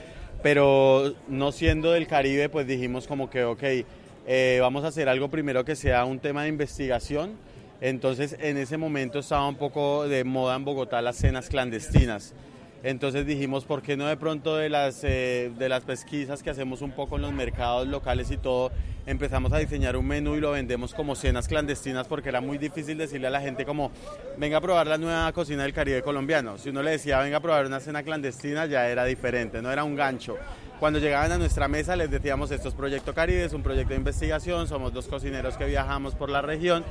pero 0.42 1.14
no 1.28 1.52
siendo 1.52 1.92
del 1.92 2.08
Caribe, 2.08 2.50
pues 2.50 2.66
dijimos 2.66 3.06
como 3.06 3.30
que, 3.30 3.44
ok, 3.44 3.64
eh, 4.26 4.58
vamos 4.60 4.84
a 4.86 4.88
hacer 4.88 5.08
algo 5.08 5.30
primero 5.30 5.64
que 5.64 5.76
sea 5.76 6.04
un 6.04 6.18
tema 6.18 6.42
de 6.42 6.50
investigación. 6.50 7.34
Entonces 7.80 8.36
en 8.40 8.58
ese 8.58 8.78
momento 8.78 9.20
estaba 9.20 9.48
un 9.48 9.58
poco 9.58 10.08
de 10.08 10.24
moda 10.24 10.56
en 10.56 10.66
Bogotá 10.66 11.00
las 11.04 11.18
cenas 11.18 11.48
clandestinas. 11.48 12.34
Entonces 12.84 13.26
dijimos, 13.26 13.66
¿por 13.66 13.82
qué 13.82 13.98
no 13.98 14.08
de 14.08 14.16
pronto 14.16 14.56
de 14.56 14.70
las, 14.70 15.04
eh, 15.04 15.52
de 15.58 15.68
las 15.68 15.84
pesquisas 15.84 16.42
que 16.42 16.50
hacemos 16.50 16.82
un 16.82 16.92
poco 16.92 17.18
en 17.18 17.24
los 17.24 17.34
mercados 17.34 17.88
locales 17.88 18.32
y 18.32 18.38
todo, 18.38 18.72
empezamos 19.06 19.52
a 19.52 19.58
diseñar 19.58 19.98
un 19.98 20.08
menú 20.08 20.36
y 20.36 20.40
lo 20.40 20.52
vendemos 20.52 20.94
como 20.94 21.16
cenas 21.16 21.50
clandestinas 21.50 22.08
porque 22.08 22.30
era 22.30 22.40
muy 22.40 22.58
difícil 22.58 22.98
decirle 22.98 23.28
a 23.28 23.32
la 23.32 23.42
gente 23.42 23.66
como, 23.66 23.92
venga 24.38 24.58
a 24.58 24.62
probar 24.62 24.88
la 24.88 24.98
nueva 24.98 25.30
cocina 25.34 25.64
del 25.64 25.74
Caribe 25.74 26.02
colombiano. 26.02 26.58
Si 26.58 26.70
uno 26.70 26.82
le 26.82 26.92
decía, 26.92 27.20
venga 27.20 27.38
a 27.38 27.42
probar 27.42 27.66
una 27.66 27.82
cena 27.82 28.02
clandestina, 28.02 28.66
ya 28.66 28.88
era 28.88 29.04
diferente, 29.04 29.62
no 29.62 29.72
era 29.72 29.84
un 29.84 29.96
gancho. 29.96 30.38
Cuando 30.80 31.00
llegaban 31.00 31.34
a 31.34 31.38
nuestra 31.38 31.68
mesa 31.68 31.98
les 31.98 32.10
decíamos, 32.10 32.52
esto 32.52 32.70
es 32.70 32.76
Proyecto 32.76 33.14
Caribe, 33.14 33.44
es 33.44 33.52
un 33.52 33.62
proyecto 33.62 33.90
de 33.90 33.98
investigación, 33.98 34.70
somos 34.70 34.94
dos 34.94 35.08
cocineros 35.08 35.58
que 35.58 35.66
viajamos 35.66 36.16
por 36.16 36.30
la 36.30 36.42
región 36.42 36.86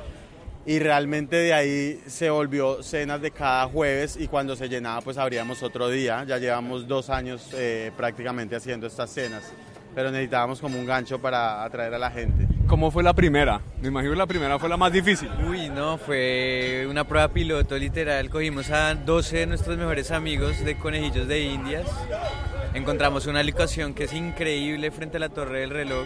y 0.65 0.79
realmente 0.79 1.35
de 1.35 1.53
ahí 1.53 2.01
se 2.07 2.29
volvió 2.29 2.83
cenas 2.83 3.21
de 3.21 3.31
cada 3.31 3.65
jueves 3.67 4.17
y 4.19 4.27
cuando 4.27 4.55
se 4.55 4.69
llenaba 4.69 5.01
pues 5.01 5.17
abríamos 5.17 5.63
otro 5.63 5.89
día. 5.89 6.23
Ya 6.27 6.37
llevamos 6.37 6.87
dos 6.87 7.09
años 7.09 7.49
eh, 7.53 7.91
prácticamente 7.95 8.55
haciendo 8.55 8.87
estas 8.87 9.09
cenas, 9.09 9.51
pero 9.95 10.11
necesitábamos 10.11 10.59
como 10.59 10.77
un 10.77 10.85
gancho 10.85 11.19
para 11.19 11.63
atraer 11.63 11.93
a 11.93 11.99
la 11.99 12.11
gente. 12.11 12.47
¿Cómo 12.67 12.91
fue 12.91 13.01
la 13.01 13.13
primera? 13.13 13.61
Me 13.81 13.87
imagino 13.87 14.13
que 14.13 14.17
la 14.19 14.27
primera 14.27 14.59
fue 14.59 14.69
la 14.69 14.77
más 14.77 14.91
difícil. 14.91 15.29
Uy, 15.49 15.69
no, 15.69 15.97
fue 15.97 16.85
una 16.89 17.03
prueba 17.03 17.29
piloto 17.29 17.77
literal. 17.77 18.29
Cogimos 18.29 18.69
a 18.69 18.93
12 18.93 19.37
de 19.37 19.47
nuestros 19.47 19.77
mejores 19.77 20.11
amigos 20.11 20.63
de 20.63 20.77
conejillos 20.77 21.27
de 21.27 21.41
Indias. 21.41 21.87
Encontramos 22.75 23.25
una 23.25 23.41
locación 23.41 23.95
que 23.95 24.03
es 24.03 24.13
increíble 24.13 24.91
frente 24.91 25.17
a 25.17 25.21
la 25.21 25.29
torre 25.29 25.61
del 25.61 25.71
reloj 25.71 26.05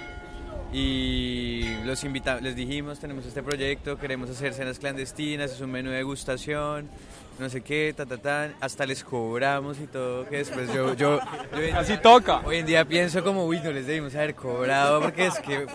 y 0.74 1.76
los 1.86 2.04
invitamos, 2.04 2.42
les 2.42 2.56
dijimos, 2.56 3.00
tenemos 3.00 3.26
este 3.26 3.44
proyecto, 3.44 3.98
queremos 3.98 4.30
hacer 4.32 4.54
cenas 4.54 4.80
clandestinas, 4.80 5.52
es 5.52 5.62
un 5.62 5.72
menú 5.72 5.92
de 5.92 5.98
degustación, 5.98 6.90
no 7.38 7.48
sé 7.48 7.62
qué, 7.62 7.94
ta, 7.96 8.08
ta, 8.08 8.18
ta, 8.18 8.54
hasta 8.60 8.86
les 8.88 9.04
cobramos 9.04 9.80
y 9.80 9.86
todo, 9.86 10.28
que 10.28 10.38
después 10.38 10.74
yo, 10.74 10.96
yo, 10.96 11.20
yo 11.20 11.78
así 11.78 11.98
toca. 11.98 12.40
Hoy 12.40 12.58
en 12.58 12.66
día 12.66 12.86
pienso 12.86 13.24
como, 13.24 13.46
uy, 13.46 13.60
no 13.64 13.72
les 13.72 13.86
debimos 13.86 14.16
haber 14.16 14.34
cobrado 14.34 15.00
porque 15.00 15.28
es 15.28 15.38
que 15.40 15.68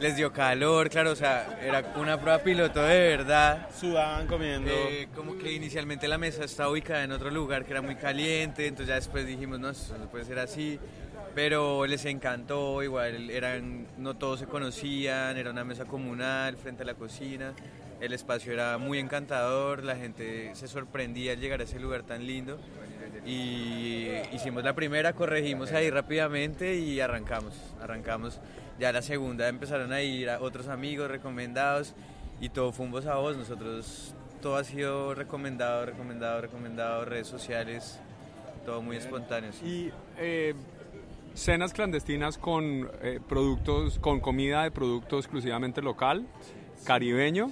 les 0.00 0.16
dio 0.16 0.32
calor, 0.32 0.88
claro, 0.88 1.10
o 1.10 1.16
sea, 1.16 1.58
era 1.62 1.92
una 1.96 2.18
prueba 2.18 2.38
piloto 2.38 2.82
de 2.82 3.00
verdad. 3.00 3.68
Sudaban 3.78 4.26
comiendo. 4.26 4.70
Eh, 4.70 5.08
como 5.14 5.36
que 5.36 5.52
inicialmente 5.52 6.08
la 6.08 6.16
mesa 6.16 6.44
estaba 6.44 6.70
ubicada 6.70 7.04
en 7.04 7.12
otro 7.12 7.30
lugar 7.30 7.66
que 7.66 7.72
era 7.72 7.82
muy 7.82 7.96
caliente, 7.96 8.66
entonces 8.66 8.88
ya 8.88 8.94
después 8.94 9.26
dijimos, 9.26 9.60
no, 9.60 9.70
eso 9.70 9.98
no 9.98 10.06
puede 10.08 10.24
ser 10.24 10.38
así 10.38 10.78
pero 11.38 11.86
les 11.86 12.04
encantó, 12.04 12.82
igual 12.82 13.30
eran, 13.30 13.86
no 13.96 14.16
todos 14.16 14.40
se 14.40 14.46
conocían, 14.46 15.36
era 15.36 15.52
una 15.52 15.62
mesa 15.62 15.84
comunal 15.84 16.56
frente 16.56 16.82
a 16.82 16.84
la 16.84 16.94
cocina, 16.94 17.54
el 18.00 18.12
espacio 18.12 18.52
era 18.52 18.76
muy 18.76 18.98
encantador, 18.98 19.84
la 19.84 19.94
gente 19.94 20.52
se 20.56 20.66
sorprendía 20.66 21.34
al 21.34 21.38
llegar 21.38 21.60
a 21.60 21.62
ese 21.62 21.78
lugar 21.78 22.02
tan 22.02 22.26
lindo 22.26 22.58
y 23.24 24.08
hicimos 24.32 24.64
la 24.64 24.74
primera, 24.74 25.12
corregimos 25.12 25.70
ahí 25.70 25.90
rápidamente 25.90 26.74
y 26.74 26.98
arrancamos, 26.98 27.54
arrancamos. 27.80 28.40
Ya 28.80 28.90
la 28.90 29.00
segunda 29.00 29.46
empezaron 29.46 29.92
a 29.92 30.02
ir 30.02 30.30
a 30.30 30.40
otros 30.40 30.66
amigos 30.66 31.08
recomendados 31.08 31.94
y 32.40 32.48
todo 32.48 32.72
fue 32.72 32.86
un 32.86 32.90
voz 32.90 33.06
a 33.06 33.14
voz, 33.14 33.36
nosotros 33.36 34.12
todo 34.42 34.56
ha 34.56 34.64
sido 34.64 35.14
recomendado, 35.14 35.86
recomendado, 35.86 36.40
recomendado, 36.40 37.04
redes 37.04 37.28
sociales, 37.28 38.00
todo 38.66 38.82
muy 38.82 38.96
espontáneo. 38.96 39.52
Y 39.64 39.92
eh, 40.18 40.56
cenas 41.38 41.72
clandestinas 41.72 42.38
con 42.38 42.90
eh, 43.02 43.20
productos, 43.28 43.98
con 43.98 44.20
comida 44.20 44.64
de 44.64 44.70
producto 44.70 45.18
exclusivamente 45.18 45.82
local, 45.82 46.26
caribeño. 46.84 47.50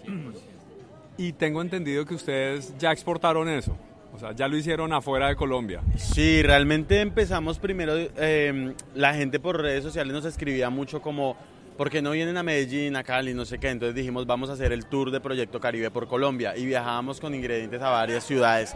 Y 1.19 1.33
tengo 1.33 1.63
entendido 1.63 2.05
que 2.05 2.15
ustedes 2.15 2.77
ya 2.79 2.93
exportaron 2.93 3.49
eso. 3.49 3.77
O 4.15 4.19
sea, 4.19 4.33
ya 4.33 4.49
lo 4.49 4.57
hicieron 4.57 4.93
afuera 4.93 5.29
de 5.29 5.37
Colombia. 5.37 5.83
Sí, 5.97 6.43
realmente 6.43 7.01
empezamos 7.01 7.59
primero, 7.59 7.95
eh, 7.97 8.75
la 8.95 9.15
gente 9.15 9.39
por 9.39 9.61
redes 9.61 9.83
sociales 9.83 10.13
nos 10.13 10.25
escribía 10.25 10.71
mucho 10.71 11.03
como, 11.03 11.37
¿por 11.77 11.91
qué 11.91 12.01
no 12.01 12.13
vienen 12.13 12.37
a 12.39 12.43
Medellín, 12.43 12.97
a 12.97 13.05
Cali, 13.05 13.35
no 13.35 13.45
sé 13.45 13.59
qué? 13.59 13.69
Entonces 13.69 13.95
dijimos, 13.95 14.27
vamos 14.27 14.49
a 14.49 14.55
hacer 14.55 14.73
el 14.73 14.87
tour 14.87 15.11
de 15.11 15.21
Proyecto 15.21 15.61
Caribe 15.61 15.91
por 15.91 16.09
Colombia 16.09 16.57
y 16.57 16.65
viajábamos 16.65 17.21
con 17.21 17.35
ingredientes 17.35 17.83
a 17.83 17.91
varias 17.91 18.25
ciudades 18.25 18.75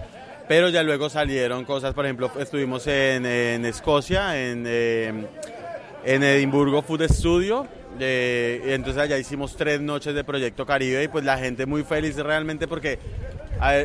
pero 0.51 0.69
ya 0.69 0.83
luego 0.83 1.09
salieron 1.09 1.65
cosas, 1.65 1.95
por 1.95 2.05
ejemplo, 2.05 2.29
estuvimos 2.41 2.85
en, 2.89 3.25
Escocia, 3.65 4.37
en, 4.37 4.67
em, 4.67 5.25
en 6.05 6.25
Edimburgo 6.25 6.83
Food 6.83 7.05
Studio, 7.05 7.69
y 8.01 8.73
entonces 8.73 9.01
allá 9.01 9.17
hicimos 9.17 9.55
tres 9.55 9.81
noches 9.81 10.13
de 10.13 10.25
Proyecto 10.25 10.67
Caribe 10.67 11.05
y 11.05 11.07
pues 11.07 11.25
la 11.25 11.39
gente 11.39 11.67
muy 11.67 11.85
feliz 11.85 12.17
realmente 12.17 12.67
porque 12.67 12.99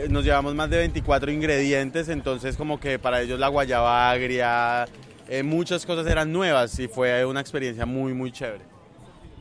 nos 0.10 0.24
llevamos 0.24 0.56
más 0.56 0.72
de 0.72 0.78
24 0.78 1.32
ingredientes, 1.32 2.10
entonces 2.10 2.58
como 2.58 2.80
que 2.80 2.98
para 2.98 3.22
ellos 3.22 3.40
la 3.40 3.50
guayaba 3.50 4.10
agria, 4.10 4.86
eh, 5.30 5.44
muchas 5.44 5.86
cosas 5.86 6.08
eran 6.08 6.34
nuevas 6.34 6.80
y 6.80 6.88
fue 6.88 7.24
una 7.26 7.42
experiencia 7.42 7.86
muy, 7.86 8.16
muy 8.16 8.32
chévere. 8.32 8.75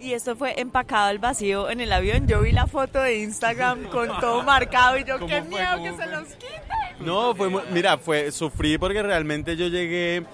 Y 0.00 0.12
esto 0.12 0.36
fue 0.36 0.60
empacado 0.60 1.06
al 1.06 1.18
vacío 1.18 1.70
en 1.70 1.80
el 1.80 1.92
avión. 1.92 2.26
Yo 2.26 2.42
vi 2.42 2.52
la 2.52 2.66
foto 2.66 3.00
de 3.00 3.22
Instagram 3.22 3.84
con 3.84 4.08
todo 4.20 4.42
marcado 4.42 4.98
y 4.98 5.04
yo, 5.04 5.18
qué 5.26 5.40
miedo 5.42 5.82
que 5.82 5.92
se 5.92 6.06
los 6.06 6.28
quite. 6.34 6.62
No, 7.00 7.34
fue, 7.34 7.50
mira, 7.72 7.98
fue, 7.98 8.30
sufrí 8.30 8.78
porque 8.78 9.02
realmente 9.02 9.56
yo 9.56 9.68
llegué 9.68 10.24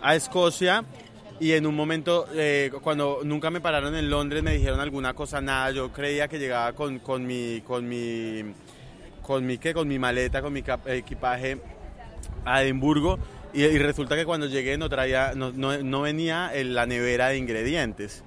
a 0.00 0.14
Escocia 0.14 0.84
y 1.40 1.52
en 1.52 1.66
un 1.66 1.74
momento, 1.74 2.26
eh, 2.34 2.72
cuando 2.82 3.20
nunca 3.22 3.50
me 3.50 3.60
pararon 3.60 3.94
en 3.94 4.10
Londres, 4.10 4.42
me 4.42 4.52
dijeron 4.52 4.80
alguna 4.80 5.14
cosa, 5.14 5.40
nada, 5.40 5.70
yo 5.70 5.92
creía 5.92 6.26
que 6.26 6.38
llegaba 6.38 6.72
con, 6.72 6.98
con 6.98 7.26
mi, 7.26 7.62
con 7.66 7.88
mi, 7.88 8.42
con 9.22 9.46
mi, 9.46 9.58
¿qué? 9.58 9.74
Con 9.74 9.86
mi 9.86 9.98
maleta, 9.98 10.42
con 10.42 10.52
mi 10.52 10.64
equipaje 10.86 11.58
a 12.44 12.62
Edimburgo 12.62 13.18
y, 13.52 13.78
resulta 13.78 14.16
que 14.16 14.24
cuando 14.24 14.46
llegué 14.46 14.76
no 14.76 14.88
traía, 14.88 15.32
no, 15.34 15.52
no, 15.52 15.78
no 15.78 16.02
venía 16.02 16.50
en 16.52 16.74
la 16.74 16.86
nevera 16.86 17.28
de 17.28 17.38
ingredientes. 17.38 18.22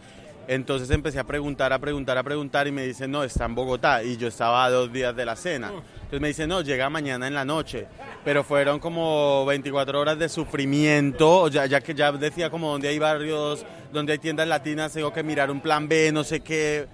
Entonces 0.48 0.90
empecé 0.90 1.20
a 1.20 1.24
preguntar, 1.24 1.72
a 1.72 1.80
preguntar, 1.80 2.18
a 2.18 2.24
preguntar 2.24 2.68
y 2.68 2.72
me 2.72 2.86
dicen, 2.86 3.12
no, 3.12 3.24
está 3.24 3.46
en 3.46 3.56
Bogotá. 3.56 4.04
Y 4.04 4.18
yo 4.18 4.28
estaba 4.28 4.66
a 4.66 4.70
dos 4.70 4.92
días 4.92 5.16
de 5.16 5.26
la 5.26 5.36
cena. 5.36 5.68
Entonces 5.70 6.20
me 6.20 6.28
dicen, 6.28 6.50
no, 6.50 6.62
llega 6.62 6.90
mañana 6.90 7.28
en 7.28 7.34
la 7.34 7.46
noche. 7.46 7.88
Pero 8.24 8.44
fueron 8.44 8.80
como 8.80 9.46
24 9.46 10.00
horas 10.00 10.20
de 10.20 10.30
sufrimiento, 10.30 11.48
ya, 11.48 11.66
ya 11.66 11.82
que 11.82 11.94
ya 11.94 12.12
decía 12.12 12.50
como 12.50 12.72
donde 12.72 12.90
hay 12.90 13.00
barrios, 13.00 13.66
donde 13.92 14.14
hay 14.14 14.20
tiendas 14.20 14.48
latinas, 14.48 14.94
tengo 14.94 15.14
que 15.14 15.24
mirar 15.24 15.50
un 15.52 15.62
plan 15.62 15.88
B, 15.88 16.12
no 16.12 16.24
sé 16.24 16.42
qué. 16.42 16.88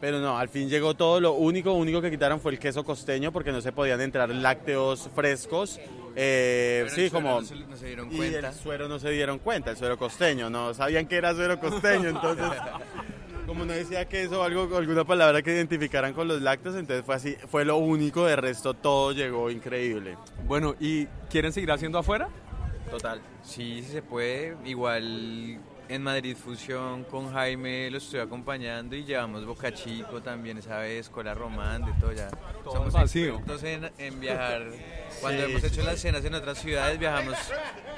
Pero 0.00 0.20
no, 0.20 0.38
al 0.38 0.48
fin 0.48 0.68
llegó 0.68 0.94
todo. 0.94 1.18
Lo 1.20 1.32
único, 1.32 1.72
único 1.72 2.00
que 2.00 2.10
quitaron 2.10 2.40
fue 2.40 2.52
el 2.52 2.58
queso 2.58 2.84
costeño 2.84 3.32
porque 3.32 3.50
no 3.50 3.60
se 3.60 3.72
podían 3.72 4.00
entrar 4.00 4.28
lácteos 4.30 5.10
frescos. 5.14 5.80
Eh, 6.14 6.82
Pero 6.84 6.94
sí, 6.94 7.02
el 7.04 7.10
suero 7.10 7.26
como... 7.26 7.40
no 7.40 7.46
se- 7.46 7.54
no 7.56 7.76
se 7.76 7.86
dieron 7.86 8.12
y 8.12 8.16
cuenta. 8.16 8.48
el 8.48 8.54
suero 8.54 8.88
no 8.88 8.98
se 8.98 9.10
dieron 9.10 9.38
cuenta, 9.38 9.70
el 9.70 9.76
suero 9.76 9.98
costeño. 9.98 10.50
No 10.50 10.72
sabían 10.74 11.06
que 11.06 11.16
era 11.16 11.34
suero 11.34 11.58
costeño, 11.58 12.08
entonces... 12.10 12.44
Como 13.46 13.64
no 13.64 13.72
decía 13.72 14.04
queso 14.06 14.40
o 14.40 14.42
algo, 14.42 14.76
alguna 14.76 15.04
palabra 15.06 15.40
que 15.40 15.50
identificaran 15.54 16.12
con 16.12 16.28
los 16.28 16.42
lácteos, 16.42 16.74
entonces 16.76 17.02
fue 17.06 17.14
así, 17.14 17.34
fue 17.50 17.64
lo 17.64 17.78
único, 17.78 18.26
de 18.26 18.36
resto 18.36 18.74
todo 18.74 19.12
llegó 19.12 19.50
increíble. 19.50 20.18
Bueno, 20.46 20.74
¿y 20.78 21.06
quieren 21.30 21.50
seguir 21.54 21.72
haciendo 21.72 21.96
afuera? 21.98 22.28
Total. 22.90 23.22
Sí, 23.42 23.82
sí 23.82 23.90
se 23.90 24.02
puede. 24.02 24.54
Igual 24.66 25.60
en 25.88 26.02
Madrid 26.02 26.36
Fusión 26.36 27.04
con 27.04 27.32
Jaime 27.32 27.90
lo 27.90 27.98
estoy 27.98 28.20
acompañando 28.20 28.94
y 28.94 29.04
llevamos 29.04 29.44
Boca 29.46 29.72
Chico 29.72 30.20
también 30.20 30.58
esa 30.58 30.78
vez, 30.78 31.08
Cola 31.08 31.34
Román, 31.34 31.84
de 31.84 31.92
todo 32.00 32.12
ya. 32.12 32.28
Todo 32.62 32.74
Somos 32.74 32.92
vacío. 32.92 33.40
en, 33.62 33.90
en 33.98 34.20
viajar. 34.20 34.66
Cuando 35.20 35.44
Sí, 35.44 35.50
hemos 35.50 35.62
sí, 35.62 35.68
hecho 35.68 35.82
las 35.82 35.98
cenas 36.00 36.24
en 36.24 36.34
otras 36.34 36.58
ciudades 36.58 36.98
viajamos 36.98 37.36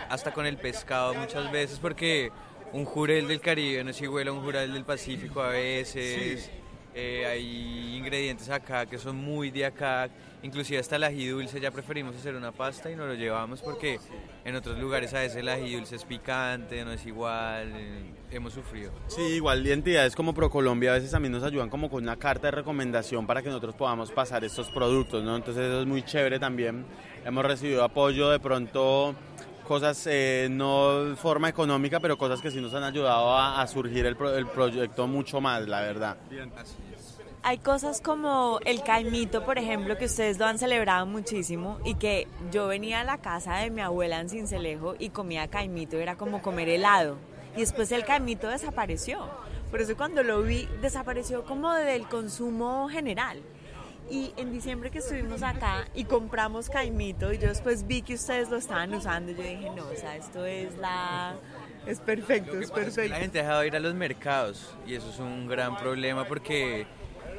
hasta 0.08 0.32
con 0.32 0.46
el 0.46 0.56
pescado 0.56 1.14
muchas 1.14 1.50
veces 1.50 1.78
porque 1.80 2.30
un 2.72 2.84
jurel 2.84 3.26
del 3.26 3.40
Caribe 3.40 3.82
no 3.82 3.90
es 3.90 4.00
igual 4.00 4.28
a 4.28 4.32
un 4.32 4.40
jurel 4.42 4.72
del 4.72 4.84
Pacífico 4.84 5.40
a 5.42 5.48
veces. 5.48 6.50
Eh, 6.94 7.24
hay 7.26 7.96
ingredientes 7.96 8.48
acá 8.50 8.86
que 8.86 8.98
son 8.98 9.16
muy 9.16 9.50
de 9.50 9.64
acá, 9.66 10.08
inclusive 10.42 10.78
hasta 10.80 10.96
el 10.96 11.04
ají 11.04 11.26
dulce 11.28 11.60
ya 11.60 11.70
preferimos 11.70 12.16
hacer 12.16 12.34
una 12.34 12.52
pasta 12.52 12.90
y 12.90 12.96
no 12.96 13.06
lo 13.06 13.14
llevamos 13.14 13.60
porque 13.62 13.98
en 14.44 14.56
otros 14.56 14.78
lugares 14.78 15.12
a 15.14 15.20
veces 15.20 15.36
el 15.36 15.48
ají 15.48 15.74
dulce 15.76 15.96
es 15.96 16.04
picante, 16.04 16.84
no 16.84 16.92
es 16.92 17.04
igual, 17.06 17.72
eh, 17.74 18.04
hemos 18.30 18.52
sufrido. 18.52 18.92
Sí, 19.08 19.20
igual 19.22 19.66
entidades 19.66 20.14
como 20.16 20.32
ProColombia 20.34 20.92
a 20.92 20.94
veces 20.94 21.10
también 21.10 21.32
nos 21.32 21.42
ayudan 21.42 21.68
como 21.68 21.90
con 21.90 22.02
una 22.02 22.16
carta 22.16 22.46
de 22.48 22.52
recomendación 22.52 23.26
para 23.26 23.42
que 23.42 23.48
nosotros 23.48 23.74
podamos 23.74 24.10
pasar 24.12 24.44
estos 24.44 24.70
productos, 24.70 25.22
¿no? 25.22 25.36
Entonces 25.36 25.64
eso 25.66 25.80
es 25.82 25.86
muy 25.86 26.02
chévere 26.02 26.38
también. 26.38 26.84
Hemos 27.24 27.44
recibido 27.44 27.84
apoyo 27.84 28.30
de 28.30 28.40
pronto 28.40 29.14
cosas 29.68 30.04
eh, 30.10 30.48
no 30.50 31.14
forma 31.16 31.48
económica, 31.48 32.00
pero 32.00 32.18
cosas 32.18 32.40
que 32.40 32.50
sí 32.50 32.60
nos 32.60 32.74
han 32.74 32.82
ayudado 32.82 33.30
a, 33.36 33.60
a 33.60 33.66
surgir 33.68 34.04
el, 34.06 34.16
pro- 34.16 34.34
el 34.34 34.46
proyecto 34.46 35.06
mucho 35.06 35.40
más, 35.40 35.68
la 35.68 35.80
verdad. 35.82 36.16
Así 36.56 36.74
es. 36.89 36.89
Hay 37.42 37.56
cosas 37.58 38.02
como 38.02 38.60
el 38.66 38.82
caimito, 38.82 39.46
por 39.46 39.56
ejemplo, 39.56 39.96
que 39.96 40.04
ustedes 40.04 40.38
lo 40.38 40.44
han 40.44 40.58
celebrado 40.58 41.06
muchísimo 41.06 41.78
y 41.84 41.94
que 41.94 42.28
yo 42.52 42.66
venía 42.66 43.00
a 43.00 43.04
la 43.04 43.16
casa 43.18 43.56
de 43.56 43.70
mi 43.70 43.80
abuela 43.80 44.20
en 44.20 44.28
Cincelejo 44.28 44.94
y 44.98 45.08
comía 45.08 45.48
caimito, 45.48 45.96
era 45.96 46.16
como 46.16 46.42
comer 46.42 46.68
helado. 46.68 47.16
Y 47.56 47.60
después 47.60 47.90
el 47.92 48.04
caimito 48.04 48.48
desapareció. 48.48 49.26
Por 49.70 49.80
eso 49.80 49.96
cuando 49.96 50.22
lo 50.22 50.42
vi, 50.42 50.68
desapareció 50.82 51.44
como 51.44 51.72
del 51.72 52.06
consumo 52.08 52.88
general. 52.90 53.40
Y 54.10 54.34
en 54.36 54.52
diciembre 54.52 54.90
que 54.90 54.98
estuvimos 54.98 55.42
acá 55.42 55.86
y 55.94 56.04
compramos 56.04 56.68
caimito 56.68 57.32
y 57.32 57.38
yo 57.38 57.48
después 57.48 57.86
vi 57.86 58.02
que 58.02 58.14
ustedes 58.14 58.50
lo 58.50 58.56
estaban 58.56 58.92
usando, 58.92 59.32
yo 59.32 59.42
dije, 59.42 59.70
no, 59.74 59.86
o 59.86 59.96
sea, 59.96 60.16
esto 60.16 60.44
es 60.44 60.76
la... 60.76 61.36
Es 61.86 62.00
perfecto, 62.00 62.58
es 62.58 62.70
pasa 62.70 62.82
es 62.82 62.88
que 62.88 62.94
perfecto. 62.96 63.14
la 63.14 63.20
gente 63.20 63.38
ha 63.38 63.42
dejado 63.42 63.60
de 63.60 63.66
ir 63.68 63.76
a 63.76 63.80
los 63.80 63.94
mercados 63.94 64.74
y 64.86 64.94
eso 64.94 65.08
es 65.08 65.18
un 65.20 65.46
gran 65.46 65.76
problema 65.78 66.26
porque 66.26 66.86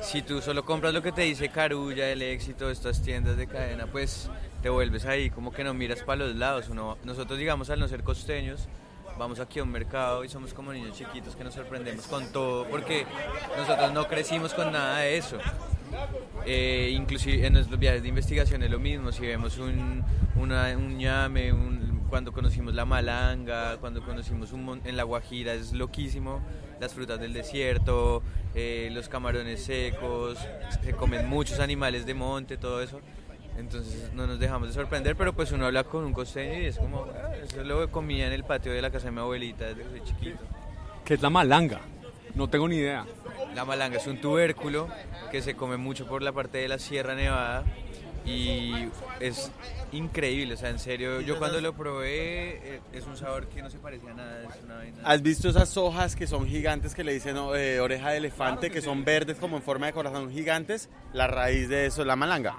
si 0.02 0.22
tú 0.22 0.42
solo 0.42 0.64
compras 0.66 0.94
lo 0.94 1.02
que 1.02 1.12
te 1.12 1.22
dice 1.22 1.50
Carulla, 1.50 2.10
el 2.10 2.22
éxito, 2.22 2.70
estas 2.70 3.02
tiendas 3.02 3.38
de 3.38 3.48
cadena, 3.48 3.88
pues 3.88 4.30
te 4.62 4.70
vuelves 4.70 5.06
ahí 5.06 5.30
como 5.30 5.52
que 5.52 5.64
no 5.64 5.74
miras 5.74 6.02
para 6.04 6.26
los 6.26 6.36
lados. 6.36 6.70
Uno, 6.70 6.98
nosotros, 7.04 7.38
digamos, 7.38 7.70
al 7.70 7.80
no 7.80 7.88
ser 7.88 8.04
costeños, 8.04 8.68
vamos 9.18 9.40
aquí 9.40 9.60
a 9.60 9.64
un 9.64 9.72
mercado 9.72 10.24
y 10.24 10.30
somos 10.30 10.54
como 10.54 10.74
niños 10.74 10.98
chiquitos 10.98 11.36
que 11.36 11.44
nos 11.44 11.54
sorprendemos 11.54 12.08
con 12.08 12.32
todo 12.32 12.66
porque 12.68 13.06
nosotros 13.58 13.94
no 13.94 14.08
crecimos 14.08 14.54
con 14.54 14.72
nada 14.72 15.00
de 15.00 15.18
eso. 15.18 15.38
Eh, 16.46 16.92
inclusive 16.96 17.46
en 17.46 17.54
nuestros 17.54 17.78
viajes 17.80 18.02
de 18.02 18.08
investigación 18.10 18.64
es 18.64 18.72
lo 18.72 18.80
mismo, 18.80 19.12
si 19.12 19.28
vemos 19.28 19.58
un, 19.58 20.04
un 20.36 20.98
ñame, 20.98 21.52
un- 21.52 21.92
cuando 22.10 22.32
conocimos 22.34 22.74
la 22.74 22.84
malanga, 22.86 23.78
cuando 23.78 24.02
conocimos 24.04 24.52
un 24.52 24.82
en 24.84 24.98
la 24.98 25.04
Guajira 25.04 25.54
es 25.54 25.72
loquísimo, 25.74 26.42
las 26.80 26.94
frutas 26.94 27.20
del 27.20 27.32
desierto, 27.34 28.22
eh, 28.56 28.90
los 28.92 29.08
camarones 29.10 29.64
secos, 29.64 30.38
se 30.84 30.94
comen 30.94 31.28
muchos 31.28 31.60
animales 31.60 32.06
de 32.06 32.14
monte, 32.14 32.58
todo 32.58 32.82
eso. 32.82 33.00
Entonces 33.58 34.12
no 34.14 34.28
nos 34.28 34.40
dejamos 34.40 34.70
de 34.70 34.74
sorprender, 34.74 35.16
pero 35.16 35.34
pues 35.34 35.52
uno 35.52 35.66
habla 35.66 35.84
con 35.84 36.04
un 36.06 36.14
costeño 36.14 36.60
y 36.62 36.66
es 36.66 36.78
como, 36.78 37.06
"Ah, 37.14 37.36
eso 37.44 37.64
lo 37.64 37.90
comía 37.92 38.28
en 38.28 38.34
el 38.34 38.44
patio 38.44 38.72
de 38.72 38.82
la 38.82 38.90
casa 38.90 39.06
de 39.06 39.12
mi 39.12 39.20
abuelita 39.20 39.66
desde 39.66 39.84
que 39.84 39.90
soy 39.90 40.04
chiquito. 40.04 40.40
¿Qué 41.06 41.16
es 41.16 41.22
la 41.22 41.30
malanga? 41.30 41.82
No 42.34 42.48
tengo 42.50 42.68
ni 42.68 42.78
idea. 42.78 43.06
La 43.54 43.66
malanga 43.66 43.98
es 43.98 44.08
un 44.08 44.22
tubérculo 44.22 44.88
que 45.32 45.42
se 45.42 45.56
come 45.56 45.76
mucho 45.76 46.08
por 46.08 46.22
la 46.22 46.32
parte 46.32 46.60
de 46.60 46.70
la 46.70 46.80
Sierra 46.80 47.14
Nevada 47.14 47.66
y 48.26 48.90
es 49.20 49.52
increíble, 49.92 50.54
o 50.54 50.58
sea, 50.58 50.70
en 50.70 50.80
serio, 50.80 51.22
yo 51.22 51.38
cuando 51.38 51.60
lo 51.60 51.74
probé 51.74 52.76
eh, 52.76 52.82
es 52.94 53.06
un 53.06 53.18
sabor 53.18 53.48
que 53.48 53.62
no 53.62 53.70
se 53.70 53.78
parece 53.80 54.10
a 54.10 54.14
nada, 54.14 54.44
es 54.44 54.64
una 54.64 54.76
vaina. 54.76 54.98
¿Has 55.04 55.22
visto 55.22 55.50
esas 55.50 55.76
hojas 55.78 56.16
que 56.16 56.28
son 56.28 56.48
gigantes 56.48 56.94
que 56.96 57.04
le 57.04 57.14
dicen 57.14 57.38
eh, 57.56 57.80
oreja 57.80 58.12
de 58.12 58.18
elefante, 58.18 58.70
que 58.70 58.82
son 58.82 59.04
verdes 59.04 59.38
como 59.38 59.58
en 59.58 59.64
forma 59.64 59.88
de 59.88 59.94
corazón 59.94 60.32
gigantes? 60.32 60.90
La 61.14 61.28
raíz 61.28 61.68
de 61.70 61.88
eso 61.88 62.02
es 62.02 62.08
la 62.08 62.16
malanga. 62.16 62.56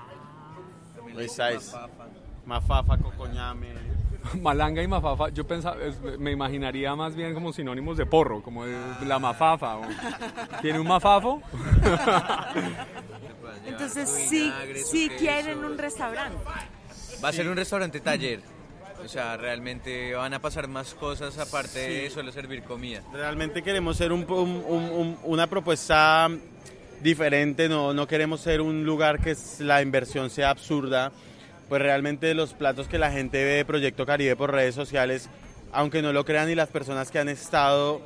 Mafafa. 1.14 1.88
Mafafa, 2.44 2.98
cocoñame. 2.98 3.68
Malanga 4.40 4.82
y 4.82 4.86
mafafa, 4.86 5.30
yo 5.30 5.44
pensaba, 5.46 5.76
me 6.18 6.30
imaginaría 6.30 6.94
más 6.94 7.16
bien 7.16 7.34
como 7.34 7.52
sinónimos 7.52 7.96
de 7.96 8.06
porro, 8.06 8.40
como 8.40 8.64
de 8.64 8.76
la 9.04 9.18
mafafa. 9.18 9.78
¿Tiene 10.60 10.78
un 10.78 10.86
mafafo? 10.86 11.42
Entonces 13.66 14.08
sí, 14.28 14.52
sí 14.90 15.08
quieren 15.18 15.64
un 15.64 15.76
restaurante. 15.78 16.38
Va 17.22 17.28
a 17.28 17.32
ser 17.32 17.48
un 17.48 17.56
restaurante 17.56 18.00
taller. 18.00 18.40
O 19.04 19.08
sea, 19.08 19.36
realmente 19.36 20.14
van 20.14 20.32
a 20.34 20.38
pasar 20.40 20.68
más 20.68 20.94
cosas 20.94 21.36
aparte 21.38 21.80
de 21.80 22.10
solo 22.10 22.30
servir 22.30 22.62
comida. 22.62 23.02
Realmente 23.12 23.62
queremos 23.62 23.96
ser 23.96 24.12
un, 24.12 24.24
un- 24.30 24.64
un- 24.66 24.90
un- 24.90 25.18
una 25.24 25.48
propuesta 25.48 26.28
diferente, 27.00 27.68
no, 27.68 27.92
no 27.92 28.06
queremos 28.06 28.40
ser 28.40 28.60
un 28.60 28.84
lugar 28.84 29.18
que 29.20 29.36
la 29.58 29.82
inversión 29.82 30.30
sea 30.30 30.50
absurda. 30.50 31.10
Pues 31.68 31.82
realmente 31.82 32.32
los 32.34 32.52
platos 32.54 32.86
que 32.86 32.98
la 32.98 33.10
gente 33.10 33.42
ve 33.42 33.50
de 33.54 33.64
Proyecto 33.64 34.06
Caribe 34.06 34.36
por 34.36 34.52
redes 34.52 34.74
sociales, 34.74 35.28
aunque 35.72 36.00
no 36.02 36.12
lo 36.12 36.24
crean 36.24 36.48
y 36.50 36.54
las 36.54 36.68
personas 36.68 37.10
que 37.10 37.18
han 37.18 37.28
estado 37.28 38.02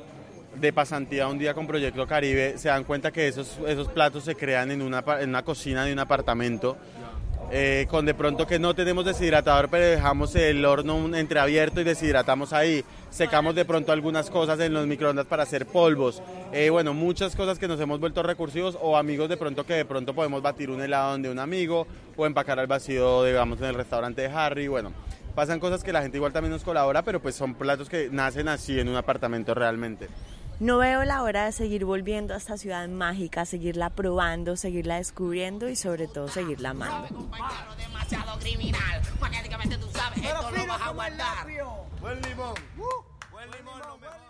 de 0.59 0.73
pasantía 0.73 1.27
un 1.27 1.37
día 1.37 1.53
con 1.53 1.67
Proyecto 1.67 2.05
Caribe, 2.07 2.57
se 2.57 2.69
dan 2.69 2.83
cuenta 2.83 3.11
que 3.11 3.27
esos, 3.27 3.57
esos 3.67 3.87
platos 3.89 4.23
se 4.23 4.35
crean 4.35 4.71
en 4.71 4.81
una, 4.81 5.03
en 5.19 5.29
una 5.29 5.43
cocina 5.43 5.85
de 5.85 5.93
un 5.93 5.99
apartamento. 5.99 6.77
eh, 7.49 7.87
con 7.89 8.05
de 8.05 8.13
pronto 8.13 8.45
que 8.45 8.59
no 8.59 8.75
tenemos 8.75 9.05
deshidratador, 9.05 9.69
pero 9.69 9.85
dejamos 9.85 10.35
el 10.35 10.65
horno 10.65 11.15
entreabierto 11.15 11.79
y 11.79 11.83
deshidratamos 11.83 12.51
ahí. 12.53 12.83
Secamos 13.09 13.55
de 13.55 13.63
pronto 13.65 13.91
algunas 13.91 14.29
cosas 14.29 14.59
en 14.59 14.73
los 14.73 14.85
microondas 14.85 15.25
para 15.25 15.43
hacer 15.43 15.65
polvos. 15.65 16.21
Eh, 16.51 16.69
bueno, 16.69 16.93
muchas 16.93 17.35
cosas 17.35 17.57
que 17.57 17.67
nos 17.67 17.79
hemos 17.79 17.99
vuelto 17.99 18.21
recursivos 18.21 18.77
o 18.81 18.97
amigos 18.97 19.29
de 19.29 19.37
pronto 19.37 19.65
que 19.65 19.75
de 19.75 19.85
pronto 19.85 20.13
podemos 20.13 20.41
batir 20.41 20.69
un 20.69 20.81
helado 20.81 21.11
donde 21.11 21.29
un 21.29 21.39
amigo 21.39 21.87
o 22.15 22.25
empacar 22.25 22.59
al 22.59 22.67
vacío, 22.67 23.23
digamos, 23.23 23.59
en 23.59 23.65
el 23.65 23.75
restaurante 23.75 24.23
de 24.23 24.27
Harry. 24.27 24.67
Bueno, 24.67 24.91
pasan 25.33 25.59
cosas 25.59 25.83
que 25.83 25.93
la 25.93 26.01
gente 26.01 26.17
igual 26.17 26.33
también 26.33 26.51
nos 26.51 26.63
colabora, 26.63 27.01
pero 27.03 27.21
pues 27.21 27.35
son 27.35 27.55
platos 27.55 27.87
que 27.87 28.09
nacen 28.11 28.49
así 28.49 28.77
en 28.77 28.89
un 28.89 28.95
apartamento 28.97 29.53
realmente. 29.53 30.09
No 30.59 30.79
veo 30.79 31.03
la 31.03 31.21
hora 31.21 31.45
de 31.45 31.51
seguir 31.51 31.85
volviendo 31.85 32.33
a 32.33 32.37
esta 32.37 32.57
ciudad 32.57 32.87
mágica, 32.87 33.45
seguirla 33.45 33.91
probando, 33.91 34.55
seguirla 34.55 34.95
descubriendo 34.95 35.69
y 35.69 35.75
sobre 35.75 36.07
todo 36.07 36.29
seguirla 36.29 36.71
amando. 36.71 37.15
compañero 37.15 37.75
demasiado 37.77 38.39
criminal. 38.39 39.01
Magnéticamente 39.19 39.77
tú 39.77 39.87
sabes, 39.91 40.17
esto 40.17 40.51
lo 40.51 40.65
vas 40.65 40.81
a 40.81 40.89
guardar. 40.89 41.47
Buen 42.01 42.21
limón. 42.23 42.55
Buen 43.31 43.51
limón, 43.51 43.79
lo 43.79 43.97
mejor. 43.99 44.26